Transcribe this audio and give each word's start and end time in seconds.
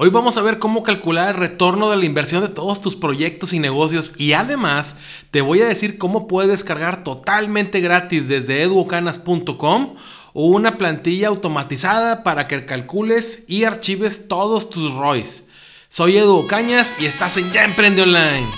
Hoy 0.00 0.10
vamos 0.10 0.36
a 0.36 0.42
ver 0.42 0.60
cómo 0.60 0.84
calcular 0.84 1.30
el 1.30 1.34
retorno 1.34 1.90
de 1.90 1.96
la 1.96 2.04
inversión 2.04 2.40
de 2.42 2.48
todos 2.48 2.80
tus 2.80 2.94
proyectos 2.94 3.52
y 3.52 3.58
negocios 3.58 4.12
y 4.16 4.32
además 4.32 4.94
te 5.32 5.40
voy 5.40 5.60
a 5.60 5.66
decir 5.66 5.98
cómo 5.98 6.28
puedes 6.28 6.52
descargar 6.52 7.02
totalmente 7.02 7.80
gratis 7.80 8.28
desde 8.28 8.62
eduocanas.com 8.62 9.96
o 10.34 10.44
una 10.44 10.78
plantilla 10.78 11.26
automatizada 11.26 12.22
para 12.22 12.46
que 12.46 12.64
calcules 12.64 13.42
y 13.48 13.64
archives 13.64 14.28
todos 14.28 14.70
tus 14.70 14.94
ROIs. 14.94 15.42
Soy 15.88 16.16
Edu 16.16 16.46
Cañas 16.46 16.94
y 17.00 17.06
estás 17.06 17.36
en 17.36 17.50
Ya 17.50 17.64
Emprende 17.64 18.02
Online. 18.02 18.48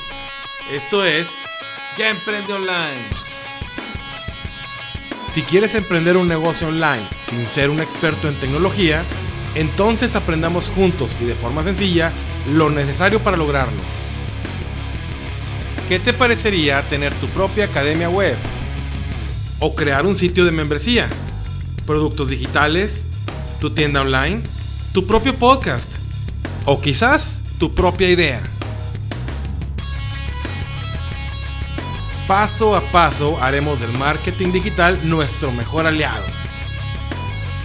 Esto 0.70 1.06
es 1.06 1.26
Ya 1.96 2.10
Emprende 2.10 2.52
Online. 2.52 3.08
Si 5.32 5.40
quieres 5.40 5.74
emprender 5.74 6.18
un 6.18 6.28
negocio 6.28 6.68
online 6.68 7.08
sin 7.30 7.46
ser 7.46 7.70
un 7.70 7.80
experto 7.80 8.28
en 8.28 8.38
tecnología, 8.38 9.06
entonces 9.54 10.14
aprendamos 10.16 10.68
juntos 10.68 11.16
y 11.20 11.24
de 11.24 11.34
forma 11.34 11.62
sencilla 11.62 12.12
lo 12.52 12.70
necesario 12.70 13.20
para 13.20 13.36
lograrlo. 13.36 13.80
¿Qué 15.88 15.98
te 15.98 16.12
parecería 16.12 16.82
tener 16.82 17.12
tu 17.14 17.26
propia 17.28 17.64
academia 17.64 18.08
web? 18.08 18.36
¿O 19.58 19.74
crear 19.74 20.06
un 20.06 20.14
sitio 20.14 20.44
de 20.44 20.52
membresía? 20.52 21.08
¿Productos 21.84 22.28
digitales? 22.28 23.06
¿Tu 23.60 23.70
tienda 23.70 24.02
online? 24.02 24.40
¿Tu 24.92 25.06
propio 25.06 25.34
podcast? 25.34 25.90
¿O 26.64 26.80
quizás 26.80 27.40
tu 27.58 27.74
propia 27.74 28.08
idea? 28.08 28.40
Paso 32.28 32.76
a 32.76 32.80
paso 32.80 33.42
haremos 33.42 33.80
del 33.80 33.90
marketing 33.98 34.52
digital 34.52 35.00
nuestro 35.08 35.50
mejor 35.50 35.88
aliado 35.88 36.39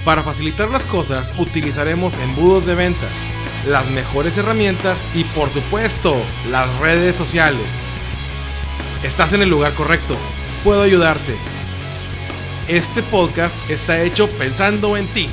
para 0.06 0.22
facilitar 0.22 0.70
las 0.70 0.86
cosas 0.86 1.34
utilizaremos 1.40 2.18
embudos 2.20 2.68
de 2.68 2.76
ventas, 2.76 3.10
las 3.66 3.90
mejores 3.90 4.38
herramientas 4.38 5.04
y 5.16 5.24
por 5.24 5.50
supuesto 5.50 6.16
las 6.52 6.74
redes 6.80 7.16
sociales. 7.16 7.66
Estás 9.04 9.34
en 9.34 9.42
el 9.42 9.50
lugar 9.50 9.74
correcto, 9.74 10.16
puedo 10.64 10.84
ayudarte. 10.84 11.36
Este 12.68 13.02
podcast 13.02 13.56
está 13.70 14.02
hecho 14.04 14.30
pensando 14.30 14.96
en 14.96 15.08
ti. 15.08 15.28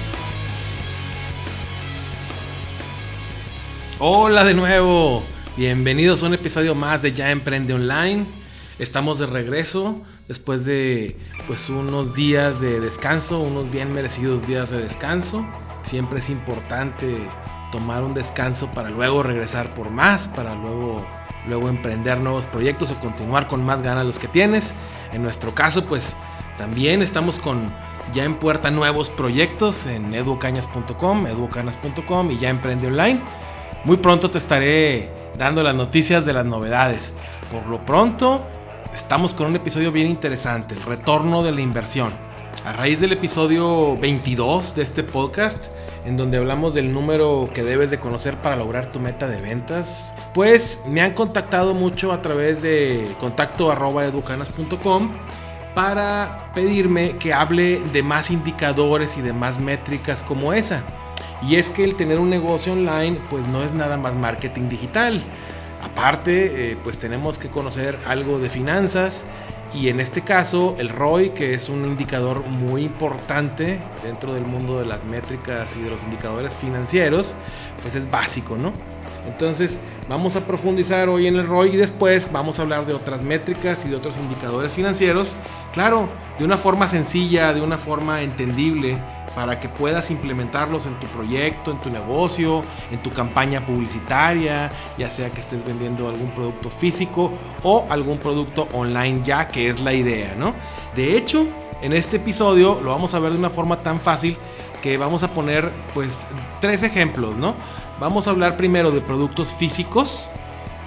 Hola 3.98 4.42
de 4.42 4.55
nuevo, 4.55 5.23
bienvenidos 5.57 6.23
a 6.23 6.27
un 6.27 6.34
episodio 6.34 6.75
más 6.75 7.03
de 7.03 7.12
Ya 7.12 7.31
Emprende 7.31 7.75
Online. 7.75 8.25
Estamos 8.79 9.19
de 9.19 9.27
regreso 9.27 10.03
después 10.29 10.64
de 10.64 11.17
pues 11.47 11.69
unos 11.71 12.15
días 12.15 12.61
de 12.61 12.81
descanso, 12.81 13.41
unos 13.41 13.71
bien 13.71 13.93
merecidos 13.93 14.47
días 14.47 14.71
de 14.71 14.79
descanso. 14.79 15.47
Siempre 15.83 16.21
es 16.21 16.31
importante 16.31 17.17
tomar 17.71 18.03
un 18.05 18.15
descanso 18.15 18.69
para 18.69 18.91
luego 18.91 19.23
regresar 19.23 19.75
por 19.75 19.91
más, 19.91 20.29
para 20.29 20.55
luego 20.55 21.05
luego 21.47 21.69
emprender 21.69 22.20
nuevos 22.20 22.47
proyectos 22.47 22.93
o 22.93 23.01
continuar 23.01 23.48
con 23.48 23.65
más 23.65 23.83
ganas 23.83 24.07
los 24.07 24.19
que 24.19 24.29
tienes. 24.29 24.73
En 25.13 25.23
nuestro 25.23 25.55
caso, 25.55 25.85
pues 25.85 26.17
también 26.59 27.03
estamos 27.03 27.39
con 27.39 27.73
ya 28.13 28.25
en 28.25 28.35
puerta 28.37 28.70
nuevos 28.70 29.11
proyectos 29.11 29.87
en 29.87 30.15
educañas.com, 30.15 31.27
educanas.com 31.27 32.31
y 32.31 32.39
ya 32.39 32.51
emprende 32.51 32.89
online. 32.89 33.20
Muy 33.85 33.97
pronto 33.97 34.31
te 34.31 34.39
estaré 34.39 35.11
dando 35.37 35.63
las 35.63 35.75
noticias 35.75 36.25
de 36.25 36.33
las 36.33 36.45
novedades. 36.45 37.13
Por 37.51 37.67
lo 37.67 37.85
pronto, 37.85 38.47
estamos 38.95 39.35
con 39.35 39.47
un 39.48 39.57
episodio 39.57 39.93
bien 39.93 40.07
interesante, 40.07 40.75
el 40.75 40.83
retorno 40.83 41.43
de 41.43 41.53
la 41.53 41.61
inversión. 41.61 42.12
A 42.65 42.73
raíz 42.73 43.01
del 43.01 43.12
episodio 43.12 43.97
22 43.97 44.75
de 44.75 44.83
este 44.83 45.03
podcast, 45.03 45.67
en 46.05 46.17
donde 46.17 46.39
hablamos 46.39 46.75
del 46.75 46.93
número 46.93 47.48
que 47.53 47.63
debes 47.63 47.91
de 47.91 47.98
conocer 47.98 48.37
para 48.37 48.57
lograr 48.57 48.93
tu 48.93 49.01
meta 49.01 49.27
de 49.27 49.41
ventas, 49.41 50.15
pues 50.35 50.81
me 50.87 51.01
han 51.01 51.15
contactado 51.15 51.75
mucho 51.75 52.13
a 52.13 52.23
través 52.23 52.63
de 52.63 53.15
contacto 53.19 53.75
para 55.74 56.51
pedirme 56.55 57.17
que 57.17 57.33
hable 57.33 57.80
de 57.92 58.03
más 58.03 58.30
indicadores 58.30 59.17
y 59.17 59.23
de 59.23 59.33
más 59.33 59.59
métricas 59.59 60.23
como 60.23 60.53
esa. 60.53 60.83
Y 61.42 61.57
es 61.57 61.70
que 61.70 61.83
el 61.83 61.97
tener 61.97 62.20
un 62.20 62.30
negocio 62.30 62.74
online 62.74 63.19
pues 63.30 63.47
no 63.48 63.63
es 63.63 63.73
nada 63.73 63.97
más 63.97 64.14
marketing 64.14 64.69
digital. 64.69 65.23
Aparte, 65.83 66.73
eh, 66.73 66.77
pues 66.83 66.98
tenemos 66.98 67.39
que 67.39 67.48
conocer 67.48 67.98
algo 68.07 68.39
de 68.39 68.48
finanzas 68.48 69.25
y 69.75 69.89
en 69.89 70.01
este 70.01 70.23
caso 70.23 70.77
el 70.79 70.89
ROI, 70.89 71.31
que 71.31 71.55
es 71.55 71.69
un 71.69 71.87
indicador 71.87 72.47
muy 72.47 72.83
importante 72.83 73.81
dentro 74.03 74.35
del 74.35 74.45
mundo 74.45 74.79
de 74.79 74.87
las 74.87 75.05
métricas 75.05 75.77
y 75.77 75.83
de 75.83 75.91
los 75.91 76.03
indicadores 76.03 76.55
financieros, 76.55 77.35
pues 77.81 77.95
es 77.95 78.11
básico, 78.11 78.57
¿no? 78.57 78.73
Entonces 79.27 79.79
vamos 80.09 80.37
a 80.37 80.47
profundizar 80.47 81.09
hoy 81.09 81.27
en 81.27 81.37
el 81.37 81.47
ROI 81.47 81.71
y 81.71 81.77
después 81.77 82.31
vamos 82.31 82.59
a 82.59 82.63
hablar 82.63 82.87
de 82.87 82.92
otras 82.92 83.23
métricas 83.23 83.85
y 83.85 83.89
de 83.89 83.97
otros 83.97 84.19
indicadores 84.19 84.73
financieros, 84.73 85.37
claro, 85.73 86.09
de 86.39 86.45
una 86.45 86.57
forma 86.57 86.87
sencilla, 86.87 87.53
de 87.53 87.61
una 87.61 87.79
forma 87.79 88.23
entendible 88.23 88.99
para 89.35 89.59
que 89.59 89.69
puedas 89.69 90.11
implementarlos 90.11 90.87
en 90.87 90.95
tu 91.01 91.07
proyecto, 91.07 91.71
en 91.71 91.81
tu 91.81 91.91
negocio, 91.91 92.63
en 92.91 92.99
tu 92.99 93.11
campaña 93.11 93.65
publicitaria, 93.65 94.71
ya 94.99 95.09
sea 95.09 95.31
que 95.31 95.41
estés 95.41 95.65
vendiendo 95.65 96.09
algún 96.09 96.31
producto 96.31 96.71
físico 96.71 97.33
o 97.63 97.87
algún 97.89 98.19
producto 98.19 98.69
online 98.73 99.23
ya, 99.25 99.49
que 99.49 99.71
es 99.71 99.81
la 99.81 99.93
idea, 99.93 100.35
¿no? 100.37 100.55
De 100.95 101.17
hecho, 101.17 101.47
en 101.81 101.93
este 101.93 102.17
episodio 102.17 102.81
lo 102.83 102.91
vamos 102.91 103.15
a 103.15 103.19
ver 103.19 103.33
de 103.33 103.39
una 103.39 103.51
forma 103.51 103.79
tan 103.79 104.01
fácil 104.01 104.37
que 104.83 104.99
vamos 104.99 105.23
a 105.23 105.29
poner 105.29 105.71
pues 105.95 106.27
tres 106.61 106.83
ejemplos, 106.83 107.37
¿no? 107.37 107.55
Vamos 108.01 108.27
a 108.27 108.31
hablar 108.31 108.57
primero 108.57 108.91
de 108.91 109.01
productos 109.01 109.53
físicos 109.53 110.29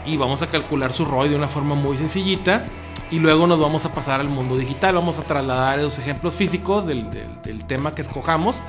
y 0.05 0.17
vamos 0.17 0.41
a 0.41 0.47
calcular 0.47 0.93
su 0.93 1.05
ROI 1.05 1.29
de 1.29 1.35
una 1.35 1.47
forma 1.47 1.73
muy 1.73 1.97
sencillita 1.97 2.65
y 3.11 3.19
luego 3.19 3.45
nos 3.45 3.59
vamos 3.59 3.85
a 3.85 3.93
pasar 3.93 4.19
al 4.19 4.27
mundo 4.27 4.57
digital. 4.57 4.95
Vamos 4.95 5.19
a 5.19 5.23
trasladar 5.23 5.79
esos 5.79 5.99
ejemplos 5.99 6.35
físicos 6.35 6.85
del, 6.85 7.07
tema 7.67 7.93
que 7.93 8.01
escojamos. 8.01 8.61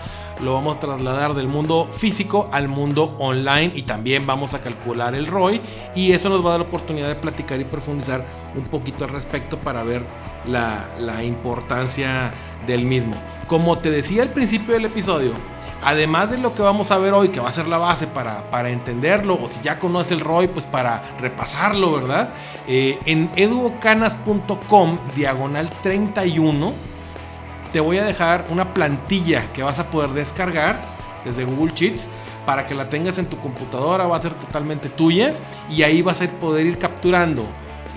Lo 0.43 0.55
vamos 0.55 0.77
a 0.77 0.81
trasladar 0.81 1.35
del 1.35 1.49
mundo 1.49 1.89
físico 1.91 2.49
al 2.53 2.69
mundo 2.69 3.17
online 3.19 3.73
y 3.75 3.83
también 3.83 4.27
vamos 4.27 4.55
a 4.55 4.61
calcular 4.61 5.15
el 5.15 5.27
ROI. 5.27 5.61
Y 5.95 6.13
eso 6.13 6.29
nos 6.29 6.45
va 6.45 6.49
a 6.49 6.51
dar 6.53 6.61
la 6.61 6.67
oportunidad 6.67 7.09
de 7.09 7.17
platicar 7.17 7.61
y 7.61 7.65
profundizar 7.65 8.27
un 8.55 8.65
poquito 8.65 9.05
al 9.05 9.11
respecto 9.11 9.59
para 9.59 9.83
ver 9.83 10.05
la, 10.47 10.89
la 11.01 11.25
importancia 11.25 12.33
del 12.67 12.85
mismo. 12.85 13.15
Como 13.49 13.79
te 13.79 13.91
decía 13.91 14.23
al 14.23 14.31
principio 14.31 14.75
del 14.75 14.85
episodio, 14.85 15.33
además 15.83 16.31
de 16.31 16.39
lo 16.39 16.55
que 16.55 16.63
vamos 16.63 16.91
a 16.91 16.99
ver 16.99 17.13
hoy, 17.13 17.29
que 17.29 17.41
va 17.41 17.49
a 17.49 17.53
ser 17.53 17.69
la 17.69 17.79
base 17.79 18.07
para, 18.07 18.51
para 18.51 18.71
entenderlo, 18.71 19.39
o 19.43 19.49
si 19.49 19.61
ya 19.61 19.79
conoces 19.79 20.13
el 20.13 20.21
ROI, 20.21 20.49
pues 20.49 20.67
para 20.67 21.11
repasarlo, 21.21 21.93
¿verdad? 21.93 22.31
Eh, 22.67 22.99
en 23.07 23.31
educanas.com, 23.37 24.99
diagonal 25.15 25.71
31, 25.83 26.73
te 27.73 27.81
voy 27.81 27.99
a 27.99 28.05
dejar 28.05 28.47
una 28.49 28.73
plantilla 28.73 29.53
que 29.53 29.63
vas 29.63 29.79
a 29.79 29.91
poder 29.91 30.11
descargar 30.11 30.81
desde 31.25 31.45
Google 31.45 31.73
Sheets 31.75 32.09
para 32.47 32.67
que 32.67 32.75
la 32.75 32.89
tengas 32.89 33.19
en 33.19 33.27
tu 33.27 33.37
computadora, 33.39 34.07
va 34.07 34.17
a 34.17 34.21
ser 34.21 34.33
totalmente 34.35 34.89
tuya 34.89 35.35
y 35.69 35.83
ahí 35.83 36.01
vas 36.01 36.23
a 36.23 36.29
poder 36.29 36.67
ir 36.67 36.79
capturando 36.79 37.45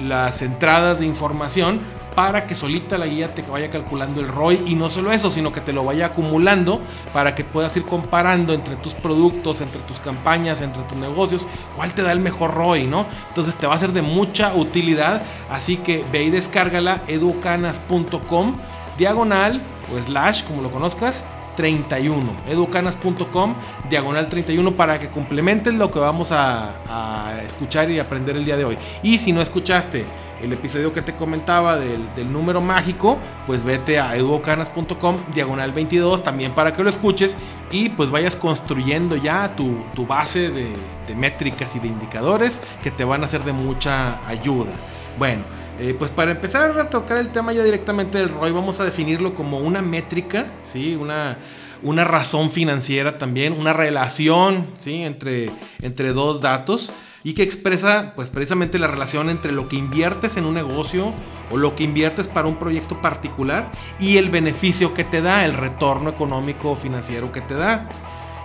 las 0.01 0.41
entradas 0.41 0.99
de 0.99 1.05
información 1.05 1.79
para 2.19 2.45
que 2.45 2.53
solita 2.53 2.97
la 2.97 3.05
guía 3.05 3.33
te 3.33 3.43
vaya 3.43 3.69
calculando 3.69 4.19
el 4.19 4.27
ROI 4.27 4.63
y 4.65 4.75
no 4.75 4.89
solo 4.89 5.13
eso, 5.13 5.31
sino 5.31 5.53
que 5.53 5.61
te 5.61 5.71
lo 5.71 5.85
vaya 5.85 6.07
acumulando 6.07 6.81
para 7.13 7.33
que 7.33 7.45
puedas 7.45 7.77
ir 7.77 7.83
comparando 7.83 8.53
entre 8.53 8.75
tus 8.75 8.93
productos, 8.93 9.61
entre 9.61 9.79
tus 9.83 10.01
campañas, 10.01 10.59
entre 10.59 10.83
tus 10.83 10.97
negocios, 10.97 11.47
cuál 11.77 11.93
te 11.93 12.01
da 12.01 12.11
el 12.11 12.19
mejor 12.19 12.55
ROI, 12.55 12.87
¿no? 12.87 13.05
Entonces 13.29 13.55
te 13.55 13.67
va 13.67 13.75
a 13.75 13.77
ser 13.77 13.93
de 13.93 14.01
mucha 14.01 14.53
utilidad, 14.53 15.21
así 15.49 15.77
que 15.77 16.03
ve 16.11 16.23
y 16.23 16.29
descárgala 16.29 16.99
educanas.com 17.07 18.57
diagonal 18.97 19.61
o 19.89 19.97
slash, 20.01 20.43
como 20.43 20.61
lo 20.61 20.71
conozcas, 20.71 21.23
31. 21.55 22.21
Educanas.com, 22.49 23.55
diagonal 23.89 24.27
31, 24.27 24.73
para 24.73 24.99
que 24.99 25.07
complementes 25.07 25.73
lo 25.73 25.89
que 25.89 25.99
vamos 25.99 26.33
a, 26.33 26.79
a, 26.85 27.41
escuchar 27.43 27.89
y 27.91 27.99
aprender 27.99 28.35
el 28.35 28.43
día 28.43 28.57
de 28.57 28.65
hoy. 28.65 28.77
Y 29.03 29.19
si 29.19 29.31
no 29.31 29.41
escuchaste 29.41 30.05
el 30.41 30.53
episodio 30.53 30.93
que 30.93 31.01
te 31.01 31.15
comentaba 31.15 31.77
del, 31.77 32.31
número 32.31 32.61
mágico, 32.61 33.17
pues 33.45 33.63
vete 33.63 33.99
a 33.99 34.15
educanas.com, 34.15 35.17
diagonal 35.33 35.71
22, 35.71 36.23
también 36.23 36.53
para 36.53 36.73
que 36.73 36.83
lo 36.83 36.89
escuches 36.89 37.37
y 37.71 37.89
pues 37.89 38.09
vayas 38.09 38.35
construyendo 38.35 39.15
ya 39.15 39.55
tu, 39.55 39.83
base 40.05 40.49
de, 40.49 41.15
métricas 41.15 41.75
y 41.75 41.79
de 41.79 41.87
indicadores 41.87 42.61
que 42.83 42.91
te 42.91 43.03
van 43.03 43.23
a 43.23 43.27
ser 43.27 43.43
de 43.43 43.51
mucha 43.51 44.25
ayuda. 44.27 44.71
Bueno, 45.17 45.43
eh, 45.79 45.95
pues 45.97 46.11
para 46.11 46.31
empezar 46.31 46.77
a 46.79 46.89
tocar 46.89 47.17
el 47.17 47.29
tema 47.29 47.51
ya 47.51 47.63
directamente 47.63 48.17
del 48.19 48.29
ROI, 48.29 48.51
vamos 48.51 48.79
a 48.79 48.85
definirlo 48.85 49.33
como 49.33 49.59
una 49.59 49.81
métrica, 49.81 50.45
¿sí? 50.63 50.95
Una, 50.95 51.37
una 51.81 52.03
razón 52.03 52.51
financiera 52.51 53.17
también, 53.17 53.53
una 53.53 53.73
relación 53.73 54.67
¿sí? 54.77 55.03
entre, 55.03 55.49
entre 55.81 56.13
dos 56.13 56.41
datos 56.41 56.91
y 57.23 57.33
que 57.33 57.43
expresa 57.43 58.13
pues 58.15 58.29
precisamente 58.29 58.79
la 58.79 58.87
relación 58.87 59.29
entre 59.29 59.51
lo 59.51 59.67
que 59.67 59.75
inviertes 59.75 60.37
en 60.37 60.45
un 60.45 60.53
negocio 60.53 61.13
o 61.51 61.57
lo 61.57 61.75
que 61.75 61.83
inviertes 61.83 62.27
para 62.27 62.47
un 62.47 62.55
proyecto 62.57 63.01
particular 63.01 63.71
y 63.99 64.17
el 64.17 64.29
beneficio 64.29 64.93
que 64.93 65.03
te 65.03 65.21
da, 65.21 65.45
el 65.45 65.53
retorno 65.53 66.09
económico 66.09 66.71
o 66.71 66.75
financiero 66.75 67.31
que 67.31 67.41
te 67.41 67.55
da. 67.55 67.89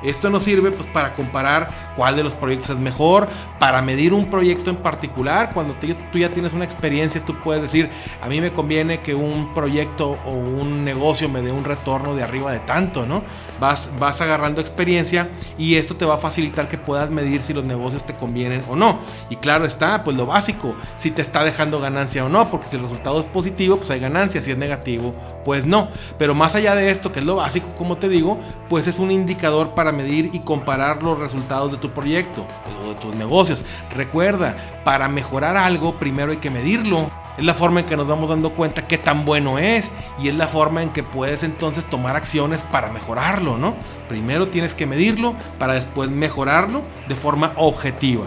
Esto 0.04 0.30
nos 0.30 0.42
sirve 0.44 0.70
pues 0.70 0.86
para 0.86 1.14
comparar 1.14 1.94
cuál 1.96 2.16
de 2.16 2.22
los 2.22 2.34
proyectos 2.34 2.70
es 2.70 2.78
mejor. 2.78 3.28
Para 3.58 3.80
medir 3.82 4.12
un 4.12 4.26
proyecto 4.26 4.70
en 4.70 4.76
particular, 4.76 5.50
cuando 5.54 5.74
tú 5.74 6.18
ya 6.18 6.28
tienes 6.28 6.52
una 6.52 6.64
experiencia, 6.64 7.24
tú 7.24 7.34
puedes 7.42 7.62
decir, 7.62 7.88
a 8.22 8.28
mí 8.28 8.40
me 8.40 8.52
conviene 8.52 9.00
que 9.00 9.14
un 9.14 9.54
proyecto 9.54 10.18
o 10.26 10.30
un 10.30 10.84
negocio 10.84 11.28
me 11.28 11.40
dé 11.40 11.50
un 11.50 11.64
retorno 11.64 12.14
de 12.14 12.22
arriba 12.22 12.52
de 12.52 12.58
tanto, 12.60 13.06
¿no? 13.06 13.22
Vas, 13.60 13.88
vas 13.98 14.20
agarrando 14.20 14.60
experiencia 14.60 15.30
y 15.56 15.76
esto 15.76 15.96
te 15.96 16.04
va 16.04 16.14
a 16.14 16.18
facilitar 16.18 16.68
que 16.68 16.76
puedas 16.76 17.10
medir 17.10 17.42
si 17.42 17.54
los 17.54 17.64
negocios 17.64 18.04
te 18.04 18.14
convienen 18.14 18.62
o 18.68 18.76
no. 18.76 18.98
Y 19.30 19.36
claro 19.36 19.64
está, 19.64 20.04
pues 20.04 20.16
lo 20.16 20.26
básico, 20.26 20.74
si 20.98 21.10
te 21.10 21.22
está 21.22 21.44
dejando 21.44 21.80
ganancia 21.80 22.24
o 22.24 22.28
no, 22.28 22.50
porque 22.50 22.68
si 22.68 22.76
el 22.76 22.82
resultado 22.82 23.20
es 23.20 23.26
positivo, 23.26 23.76
pues 23.76 23.90
hay 23.90 24.00
ganancia, 24.00 24.42
si 24.42 24.50
es 24.50 24.58
negativo, 24.58 25.14
pues 25.44 25.64
no. 25.64 25.88
Pero 26.18 26.34
más 26.34 26.54
allá 26.54 26.74
de 26.74 26.90
esto, 26.90 27.12
que 27.12 27.20
es 27.20 27.24
lo 27.24 27.36
básico, 27.36 27.68
como 27.78 27.96
te 27.96 28.08
digo, 28.08 28.38
pues 28.68 28.86
es 28.86 28.98
un 28.98 29.10
indicador 29.10 29.70
para 29.70 29.92
medir 29.94 30.30
y 30.32 30.40
comparar 30.40 31.02
los 31.02 31.18
resultados 31.18 31.72
de 31.72 31.78
tu 31.78 31.90
proyecto 31.90 32.46
o 32.84 32.88
de 32.90 32.94
tus 32.96 33.14
negocios. 33.14 33.64
Recuerda, 33.94 34.54
para 34.84 35.08
mejorar 35.08 35.56
algo, 35.56 35.98
primero 35.98 36.32
hay 36.32 36.38
que 36.38 36.50
medirlo. 36.50 37.10
Es 37.38 37.44
la 37.44 37.54
forma 37.54 37.80
en 37.80 37.86
que 37.86 37.96
nos 37.96 38.06
vamos 38.06 38.28
dando 38.28 38.50
cuenta 38.50 38.86
qué 38.86 38.98
tan 38.98 39.24
bueno 39.24 39.58
es 39.58 39.90
y 40.20 40.28
es 40.28 40.34
la 40.36 40.46
forma 40.46 40.82
en 40.82 40.90
que 40.90 41.02
puedes 41.02 41.42
entonces 41.42 41.84
tomar 41.84 42.14
acciones 42.14 42.62
para 42.62 42.92
mejorarlo, 42.92 43.56
¿no? 43.56 43.74
Primero 44.08 44.48
tienes 44.48 44.74
que 44.74 44.86
medirlo 44.86 45.34
para 45.58 45.74
después 45.74 46.10
mejorarlo 46.10 46.82
de 47.08 47.16
forma 47.16 47.52
objetiva. 47.56 48.26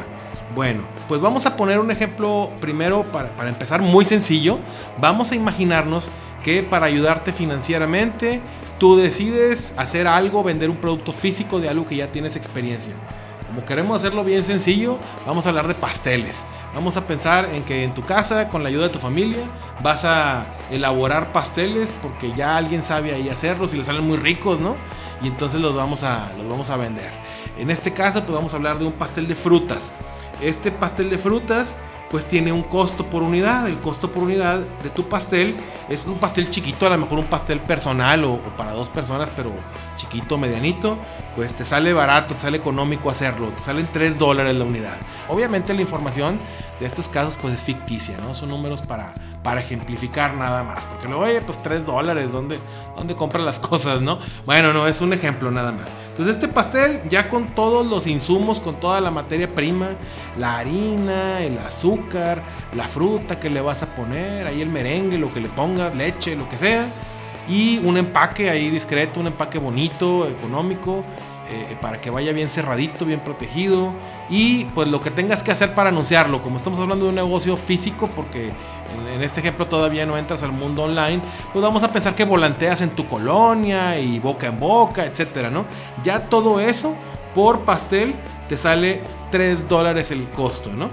Bueno, 0.54 0.84
pues 1.08 1.22
vamos 1.22 1.46
a 1.46 1.56
poner 1.56 1.80
un 1.80 1.92
ejemplo 1.92 2.50
primero 2.60 3.10
para, 3.12 3.30
para 3.30 3.50
empezar 3.50 3.82
muy 3.82 4.04
sencillo. 4.04 4.60
Vamos 5.00 5.32
a 5.32 5.36
imaginarnos 5.36 6.12
que 6.44 6.64
para 6.64 6.86
ayudarte 6.86 7.32
financieramente 7.32 8.42
tú 8.78 8.98
decides 8.98 9.74
hacer 9.78 10.08
algo, 10.08 10.44
vender 10.44 10.70
un 10.70 10.78
producto 10.78 11.12
físico 11.12 11.60
de 11.60 11.70
algo 11.70 11.88
que 11.88 11.96
ya 11.96 12.12
tienes 12.12 12.36
experiencia. 12.36 12.94
Como 13.48 13.66
queremos 13.66 13.96
hacerlo 13.98 14.24
bien 14.24 14.44
sencillo, 14.44 14.98
vamos 15.26 15.46
a 15.46 15.50
hablar 15.50 15.68
de 15.68 15.74
pasteles. 15.74 16.46
Vamos 16.74 16.98
a 16.98 17.08
pensar 17.08 17.46
en 17.54 17.64
que 17.64 17.84
en 17.84 17.94
tu 17.94 18.04
casa, 18.06 18.50
con 18.50 18.62
la 18.62 18.70
ayuda 18.70 18.84
de 18.84 18.90
tu 18.90 19.00
familia, 19.00 19.46
vas 19.82 20.04
a 20.06 20.46
elaborar 20.70 21.32
pasteles 21.32 21.96
porque 22.02 22.34
ya 22.36 22.58
alguien 22.58 22.84
sabe 22.84 23.14
ahí 23.14 23.30
hacerlos 23.30 23.74
y 23.74 23.78
les 23.78 23.88
salen 23.88 24.06
muy 24.06 24.18
ricos, 24.18 24.60
¿no? 24.60 24.76
Y 25.22 25.28
entonces 25.28 25.62
los 25.62 25.76
vamos 25.76 26.04
a, 26.04 26.30
los 26.38 26.48
vamos 26.48 26.70
a 26.70 26.78
vender. 26.78 27.10
En 27.58 27.72
este 27.72 27.94
caso, 27.94 28.22
pues 28.22 28.36
vamos 28.36 28.54
a 28.54 28.58
hablar 28.58 28.78
de 28.78 28.86
un 28.86 28.92
pastel 28.92 29.28
de 29.28 29.36
frutas. 29.36 29.92
Este 30.42 30.72
pastel 30.72 31.10
de 31.10 31.18
frutas 31.18 31.74
pues 32.10 32.26
tiene 32.26 32.52
un 32.52 32.64
costo 32.64 33.06
por 33.06 33.24
unidad. 33.24 33.68
El 33.68 33.80
costo 33.80 34.12
por 34.12 34.24
unidad 34.24 34.60
de 34.84 34.90
tu 34.90 35.08
pastel 35.08 35.56
es 35.90 36.06
un 36.06 36.16
pastel 36.16 36.50
chiquito, 36.50 36.86
a 36.86 36.90
lo 36.90 36.98
mejor 36.98 37.20
un 37.20 37.26
pastel 37.26 37.60
personal 37.60 38.24
o, 38.24 38.38
para 38.58 38.72
dos 38.72 38.90
personas, 38.90 39.30
pero 39.36 39.52
chiquito, 39.98 40.38
medianito, 40.38 40.98
pues 41.38 41.54
te 41.54 41.66
sale 41.66 41.94
barato, 41.94 42.34
te 42.34 42.42
sale 42.42 42.58
económico 42.58 43.12
hacerlo, 43.12 43.50
te 43.50 43.62
salen 43.62 43.88
3 43.94 44.18
dólares 44.18 44.56
la 44.56 44.66
unidad. 44.66 44.98
Obviamente 45.30 45.72
la 45.76 45.82
información 45.82 46.40
de 46.80 46.88
estos 46.88 47.08
casos 47.08 47.38
pues 47.40 47.54
es 47.54 47.62
ficticia, 47.62 48.18
¿no? 48.18 48.34
Son 48.34 48.50
números 48.50 48.82
para, 48.82 49.14
para 49.44 49.62
ejemplificar 49.62 50.34
nada 50.34 50.64
más. 50.64 50.84
Porque 50.86 51.08
no, 51.08 51.20
oye, 51.20 51.40
pues 51.44 51.62
3 51.62 51.86
dólares, 51.86 52.32
¿dónde, 52.32 52.58
¿dónde 52.96 53.16
compran 53.16 53.46
las 53.46 53.60
cosas, 53.60 54.02
no? 54.02 54.18
Bueno, 54.48 54.74
no, 54.74 54.88
es 54.88 55.00
un 55.00 55.14
ejemplo 55.14 55.52
nada 55.52 55.72
más. 55.72 55.92
Entonces 56.10 56.38
este 56.38 56.48
pastel 56.48 57.04
ya 57.08 57.30
con 57.30 57.46
todos 57.46 57.86
los 57.86 58.08
insumos, 58.08 58.60
con 58.60 58.80
toda 58.80 59.00
la 59.00 59.12
materia 59.12 59.54
prima, 59.54 59.90
la 60.40 60.58
harina, 60.58 61.44
el 61.44 61.60
azúcar, 61.60 62.42
la 62.74 62.88
fruta 62.88 63.40
que 63.40 63.52
le 63.52 63.62
vas 63.62 63.84
a 63.84 63.86
poner, 63.86 64.48
ahí 64.48 64.64
el 64.64 64.70
merengue, 64.70 65.20
lo 65.20 65.32
que 65.32 65.40
le 65.40 65.50
pongas, 65.50 65.96
leche, 65.96 66.36
lo 66.36 66.50
que 66.50 66.58
sea. 66.58 66.88
Y 67.48 67.78
un 67.78 67.96
empaque 67.96 68.50
ahí 68.50 68.70
discreto, 68.70 69.22
un 69.22 69.28
empaque 69.28 69.58
bonito, 69.58 70.28
económico, 70.28 71.06
eh, 71.50 71.78
para 71.82 72.02
que 72.02 72.10
vaya 72.10 72.32
bien 72.34 72.50
cerradito, 72.50 73.06
bien 73.06 73.20
protegido. 73.20 73.92
Y 74.30 74.66
pues 74.66 74.88
lo 74.88 75.02
que 75.02 75.12
tengas 75.12 75.44
que 75.44 75.52
hacer 75.52 75.74
para 75.74 75.90
anunciarlo, 75.90 76.42
como 76.42 76.58
estamos 76.58 76.80
hablando 76.80 77.06
de 77.06 77.10
un 77.10 77.16
negocio 77.16 77.58
físico, 77.58 78.10
porque 78.16 78.52
en, 79.14 79.24
este 79.24 79.40
ejemplo 79.40 79.68
todavía 79.68 80.06
no 80.06 80.18
entras 80.18 80.44
al 80.44 80.52
mundo 80.52 80.84
online, 80.84 81.22
pues 81.54 81.64
vamos 81.64 81.84
a 81.84 81.92
pensar 81.92 82.16
que 82.16 82.26
volanteas 82.26 82.82
en 82.82 82.90
tu 82.92 83.08
colonia 83.08 84.00
y 84.00 84.20
boca 84.20 84.48
en 84.48 84.60
boca, 84.60 85.06
etcétera, 85.06 85.50
¿no? 85.50 85.66
Ya 86.04 86.22
todo 86.28 86.60
eso 86.60 86.96
por 87.34 87.62
pastel 87.62 88.14
te 88.50 88.58
sale 88.58 89.02
3 89.32 89.68
dólares 89.68 90.12
el 90.12 90.26
costo, 90.30 90.72
¿no? 90.72 90.90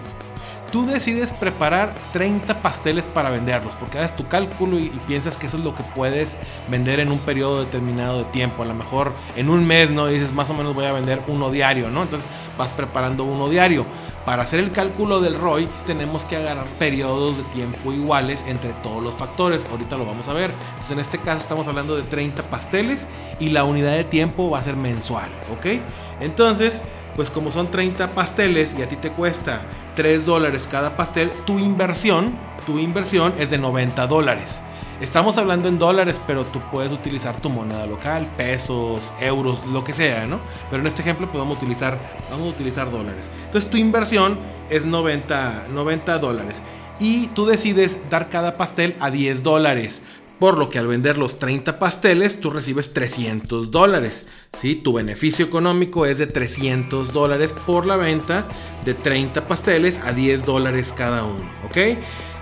Tú 0.74 0.84
decides 0.84 1.32
preparar 1.32 1.94
30 2.12 2.60
pasteles 2.60 3.06
para 3.06 3.30
venderlos, 3.30 3.76
porque 3.76 4.00
haces 4.00 4.16
tu 4.16 4.26
cálculo 4.26 4.76
y, 4.76 4.88
piensas 5.06 5.36
que 5.36 5.46
eso 5.46 5.56
es 5.56 5.62
lo 5.62 5.72
que 5.72 5.84
puedes 5.94 6.36
vender 6.68 6.98
en 6.98 7.12
un 7.12 7.20
periodo 7.20 7.60
determinado 7.60 8.18
de 8.18 8.24
tiempo. 8.24 8.64
A 8.64 8.66
lo 8.66 8.74
mejor 8.74 9.12
en 9.36 9.50
un 9.50 9.64
mes, 9.64 9.92
¿no? 9.92 10.08
Dices, 10.08 10.32
más 10.32 10.50
o 10.50 10.54
menos 10.54 10.74
voy 10.74 10.86
a 10.86 10.92
vender 10.92 11.20
uno 11.28 11.52
diario, 11.52 11.90
¿no? 11.90 12.02
Entonces 12.02 12.28
vas 12.58 12.72
preparando 12.72 13.22
uno 13.22 13.48
diario. 13.48 13.86
Para 14.26 14.42
hacer 14.42 14.58
el 14.58 14.72
cálculo 14.72 15.20
del 15.20 15.38
ROI 15.38 15.68
tenemos 15.86 16.24
que 16.24 16.38
agarrar 16.38 16.66
periodos 16.80 17.36
de 17.36 17.44
tiempo 17.44 17.92
iguales 17.92 18.44
entre 18.48 18.72
todos 18.82 19.00
los 19.00 19.14
factores. 19.14 19.68
Ahorita 19.70 19.96
lo 19.96 20.04
vamos 20.04 20.26
a 20.26 20.32
ver. 20.32 20.50
Entonces 20.70 20.90
en 20.90 20.98
este 20.98 21.18
caso 21.18 21.38
estamos 21.38 21.68
hablando 21.68 21.94
de 21.94 22.02
30 22.02 22.42
pasteles 22.44 23.06
y 23.38 23.50
la 23.50 23.62
unidad 23.62 23.92
de 23.92 24.02
tiempo 24.02 24.50
va 24.50 24.58
a 24.58 24.62
ser 24.62 24.74
mensual, 24.74 25.28
¿ok? 25.52 25.82
Entonces 26.20 26.82
pues 27.16 27.30
como 27.30 27.50
son 27.50 27.70
30 27.70 28.12
pasteles 28.12 28.74
y 28.78 28.82
a 28.82 28.88
ti 28.88 28.96
te 28.96 29.10
cuesta 29.10 29.62
3 29.96 30.24
dólares 30.24 30.68
cada 30.70 30.96
pastel, 30.96 31.30
tu 31.46 31.58
inversión, 31.58 32.34
tu 32.66 32.78
inversión 32.78 33.34
es 33.38 33.50
de 33.50 33.58
90 33.58 34.06
dólares. 34.06 34.60
Estamos 35.00 35.38
hablando 35.38 35.68
en 35.68 35.78
dólares, 35.78 36.20
pero 36.24 36.44
tú 36.44 36.60
puedes 36.70 36.92
utilizar 36.92 37.36
tu 37.40 37.50
moneda 37.50 37.84
local, 37.84 38.30
pesos, 38.36 39.12
euros, 39.20 39.64
lo 39.66 39.82
que 39.82 39.92
sea, 39.92 40.24
¿no? 40.26 40.38
Pero 40.70 40.80
en 40.82 40.86
este 40.86 41.02
ejemplo 41.02 41.30
podemos 41.30 41.56
utilizar, 41.56 41.98
vamos 42.30 42.46
a 42.46 42.50
utilizar 42.50 42.90
dólares. 42.90 43.28
Entonces 43.46 43.68
tu 43.68 43.76
inversión 43.76 44.38
es 44.70 44.86
90, 44.86 45.66
90 45.72 46.18
dólares. 46.20 46.62
Y 47.00 47.26
tú 47.28 47.44
decides 47.44 48.08
dar 48.08 48.28
cada 48.28 48.56
pastel 48.56 48.96
a 49.00 49.10
10 49.10 49.42
dólares. 49.42 50.00
Por 50.38 50.58
lo 50.58 50.68
que 50.68 50.78
al 50.78 50.86
vender 50.86 51.16
los 51.16 51.38
30 51.38 51.78
pasteles, 51.78 52.40
tú 52.40 52.50
recibes 52.50 52.92
300 52.92 53.70
dólares. 53.70 54.26
¿sí? 54.60 54.74
Tu 54.76 54.92
beneficio 54.92 55.44
económico 55.44 56.06
es 56.06 56.18
de 56.18 56.26
300 56.26 57.12
dólares 57.12 57.54
por 57.66 57.86
la 57.86 57.96
venta 57.96 58.46
de 58.84 58.94
30 58.94 59.46
pasteles 59.46 59.98
a 60.04 60.12
10 60.12 60.44
dólares 60.44 60.92
cada 60.96 61.24
uno. 61.24 61.48
¿Ok? 61.64 61.78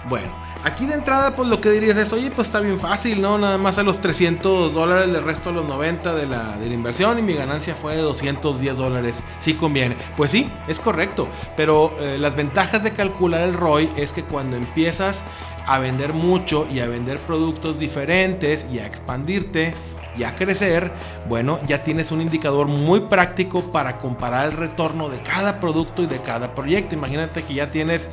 Bueno, 0.09 0.35
aquí 0.65 0.87
de 0.87 0.95
entrada, 0.95 1.35
pues 1.37 1.49
lo 1.49 1.61
que 1.61 1.71
dirías 1.71 1.97
es, 1.97 2.13
oye, 2.13 2.31
pues 2.31 2.49
está 2.49 2.61
bien 2.61 2.79
fácil, 2.79 3.21
¿no? 3.21 3.39
Nada 3.39 3.59
más 3.59 3.79
a 3.79 3.83
los 3.83 4.01
300 4.01 4.73
dólares, 4.73 5.13
del 5.13 5.23
resto 5.23 5.51
a 5.51 5.53
los 5.53 5.67
90 5.67 6.15
de 6.15 6.27
la, 6.27 6.57
inversión 6.65 7.19
y 7.19 7.23
mi 7.23 7.35
ganancia 7.35 7.75
fue 7.75 7.97
de 7.97 8.03
210 8.03 8.77
dólares. 8.77 9.23
Sí 9.41 9.55
conviene. 9.55 9.97
Pues 10.17 10.31
sí, 10.31 10.51
es 10.69 10.81
correcto. 10.81 11.29
Pero 11.57 11.95
eh, 12.01 12.17
las 12.19 12.35
ventajas 12.35 12.83
de 12.83 12.93
calcular 12.93 13.43
el 13.43 13.55
ROI 13.55 13.91
es 13.97 14.13
que 14.13 14.25
cuando 14.25 14.57
empiezas 14.57 15.23
a 15.67 15.79
vender 15.79 16.13
mucho 16.13 16.67
y 16.73 16.81
a 16.81 16.87
vender 16.87 17.19
productos 17.19 17.79
diferentes 17.79 18.67
y 18.73 18.79
a 18.79 18.87
expandirte 18.87 19.75
y 20.17 20.25
a 20.25 20.37
crecer, 20.37 20.93
bueno, 21.29 21.59
ya 21.67 21.85
tienes 21.85 22.11
un 22.11 22.21
indicador 22.21 22.67
muy 22.67 23.01
práctico 23.01 23.73
para 23.73 23.99
comparar 23.99 24.47
el 24.47 24.53
retorno 24.53 25.09
de 25.09 25.23
cada 25.23 25.59
producto 25.59 26.03
y 26.03 26.07
de 26.07 26.21
cada 26.21 26.55
proyecto. 26.55 26.95
Imagínate 26.95 27.43
que 27.43 27.55
ya 27.55 27.71
tienes 27.71 28.09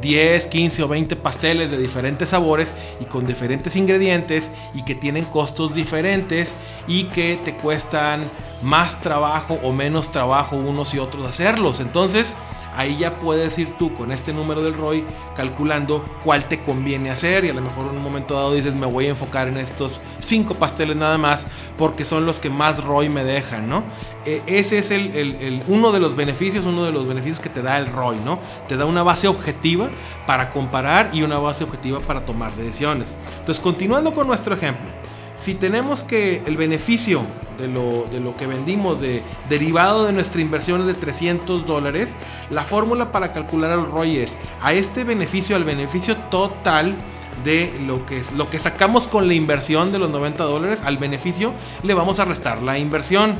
10, 0.00 0.46
15 0.48 0.82
o 0.82 0.88
20 0.88 1.16
pasteles 1.16 1.70
de 1.70 1.78
diferentes 1.78 2.30
sabores 2.30 2.74
y 3.00 3.04
con 3.04 3.26
diferentes 3.26 3.76
ingredientes 3.76 4.50
y 4.74 4.82
que 4.82 4.94
tienen 4.94 5.24
costos 5.26 5.74
diferentes 5.74 6.54
y 6.88 7.04
que 7.04 7.38
te 7.44 7.54
cuestan 7.54 8.24
más 8.62 9.00
trabajo 9.00 9.58
o 9.62 9.72
menos 9.72 10.10
trabajo 10.10 10.56
unos 10.56 10.94
y 10.94 10.98
otros 10.98 11.28
hacerlos. 11.28 11.80
Entonces, 11.80 12.34
ahí 12.76 12.98
ya 12.98 13.16
puedes 13.16 13.58
ir 13.58 13.76
tú 13.78 13.94
con 13.94 14.12
este 14.12 14.32
número 14.32 14.62
del 14.62 14.74
ROI 14.74 15.04
calculando 15.36 16.04
cuál 16.24 16.46
te 16.46 16.62
conviene 16.62 17.10
hacer 17.10 17.44
y 17.44 17.50
a 17.50 17.54
lo 17.54 17.60
mejor 17.60 17.86
en 17.86 17.96
un 17.96 18.02
momento 18.02 18.34
dado 18.34 18.54
dices 18.54 18.74
me 18.74 18.86
voy 18.86 19.06
a 19.06 19.10
enfocar 19.10 19.48
en 19.48 19.56
estos 19.56 20.00
cinco 20.20 20.54
pasteles 20.54 20.96
nada 20.96 21.18
más 21.18 21.46
porque 21.76 22.04
son 22.04 22.26
los 22.26 22.40
que 22.40 22.50
más 22.50 22.82
ROI 22.82 23.08
me 23.08 23.24
dejan, 23.24 23.68
¿no? 23.68 23.84
E, 24.24 24.42
ese 24.46 24.78
es 24.78 24.90
el, 24.90 25.62
uno 25.68 25.92
de 25.92 26.00
los 26.00 26.16
beneficios, 26.16 26.66
uno 26.66 26.84
de 26.84 26.92
los 26.92 27.06
beneficios 27.06 27.40
que 27.40 27.48
te 27.48 27.62
da 27.62 27.78
el 27.78 27.86
ROI, 27.86 28.18
¿no? 28.24 28.38
Te 28.68 28.76
da 28.76 28.84
una 28.84 29.02
base 29.02 29.28
objetiva 29.28 29.88
para 30.26 30.50
comparar 30.52 31.10
y 31.12 31.22
una 31.22 31.38
base 31.38 31.64
objetiva 31.64 32.00
para 32.00 32.24
tomar 32.24 32.54
decisiones. 32.54 33.14
Entonces, 33.38 33.62
continuando 33.62 34.12
con 34.14 34.26
nuestro 34.26 34.54
ejemplo, 34.54 34.86
si 35.44 35.54
tenemos 35.54 36.02
que 36.02 36.42
el 36.46 36.56
beneficio 36.56 37.20
de 37.58 37.68
lo, 37.68 38.06
de 38.10 38.18
lo 38.18 38.34
que 38.34 38.46
vendimos 38.46 38.98
de, 38.98 39.22
derivado 39.50 40.06
de 40.06 40.12
nuestra 40.14 40.40
inversión 40.40 40.86
de 40.86 40.94
300 40.94 41.66
dólares, 41.66 42.14
la 42.48 42.62
fórmula 42.64 43.12
para 43.12 43.34
calcular 43.34 43.70
el 43.72 43.84
ROI 43.84 44.20
es 44.20 44.38
a 44.62 44.72
este 44.72 45.04
beneficio, 45.04 45.54
al 45.54 45.64
beneficio 45.64 46.16
total 46.16 46.96
de 47.44 47.78
lo 47.86 48.06
que, 48.06 48.20
es, 48.20 48.32
lo 48.32 48.48
que 48.48 48.58
sacamos 48.58 49.06
con 49.06 49.28
la 49.28 49.34
inversión 49.34 49.92
de 49.92 49.98
los 49.98 50.08
90 50.08 50.44
dólares, 50.44 50.80
al 50.82 50.96
beneficio 50.96 51.52
le 51.82 51.92
vamos 51.92 52.20
a 52.20 52.24
restar 52.24 52.62
la 52.62 52.78
inversión 52.78 53.36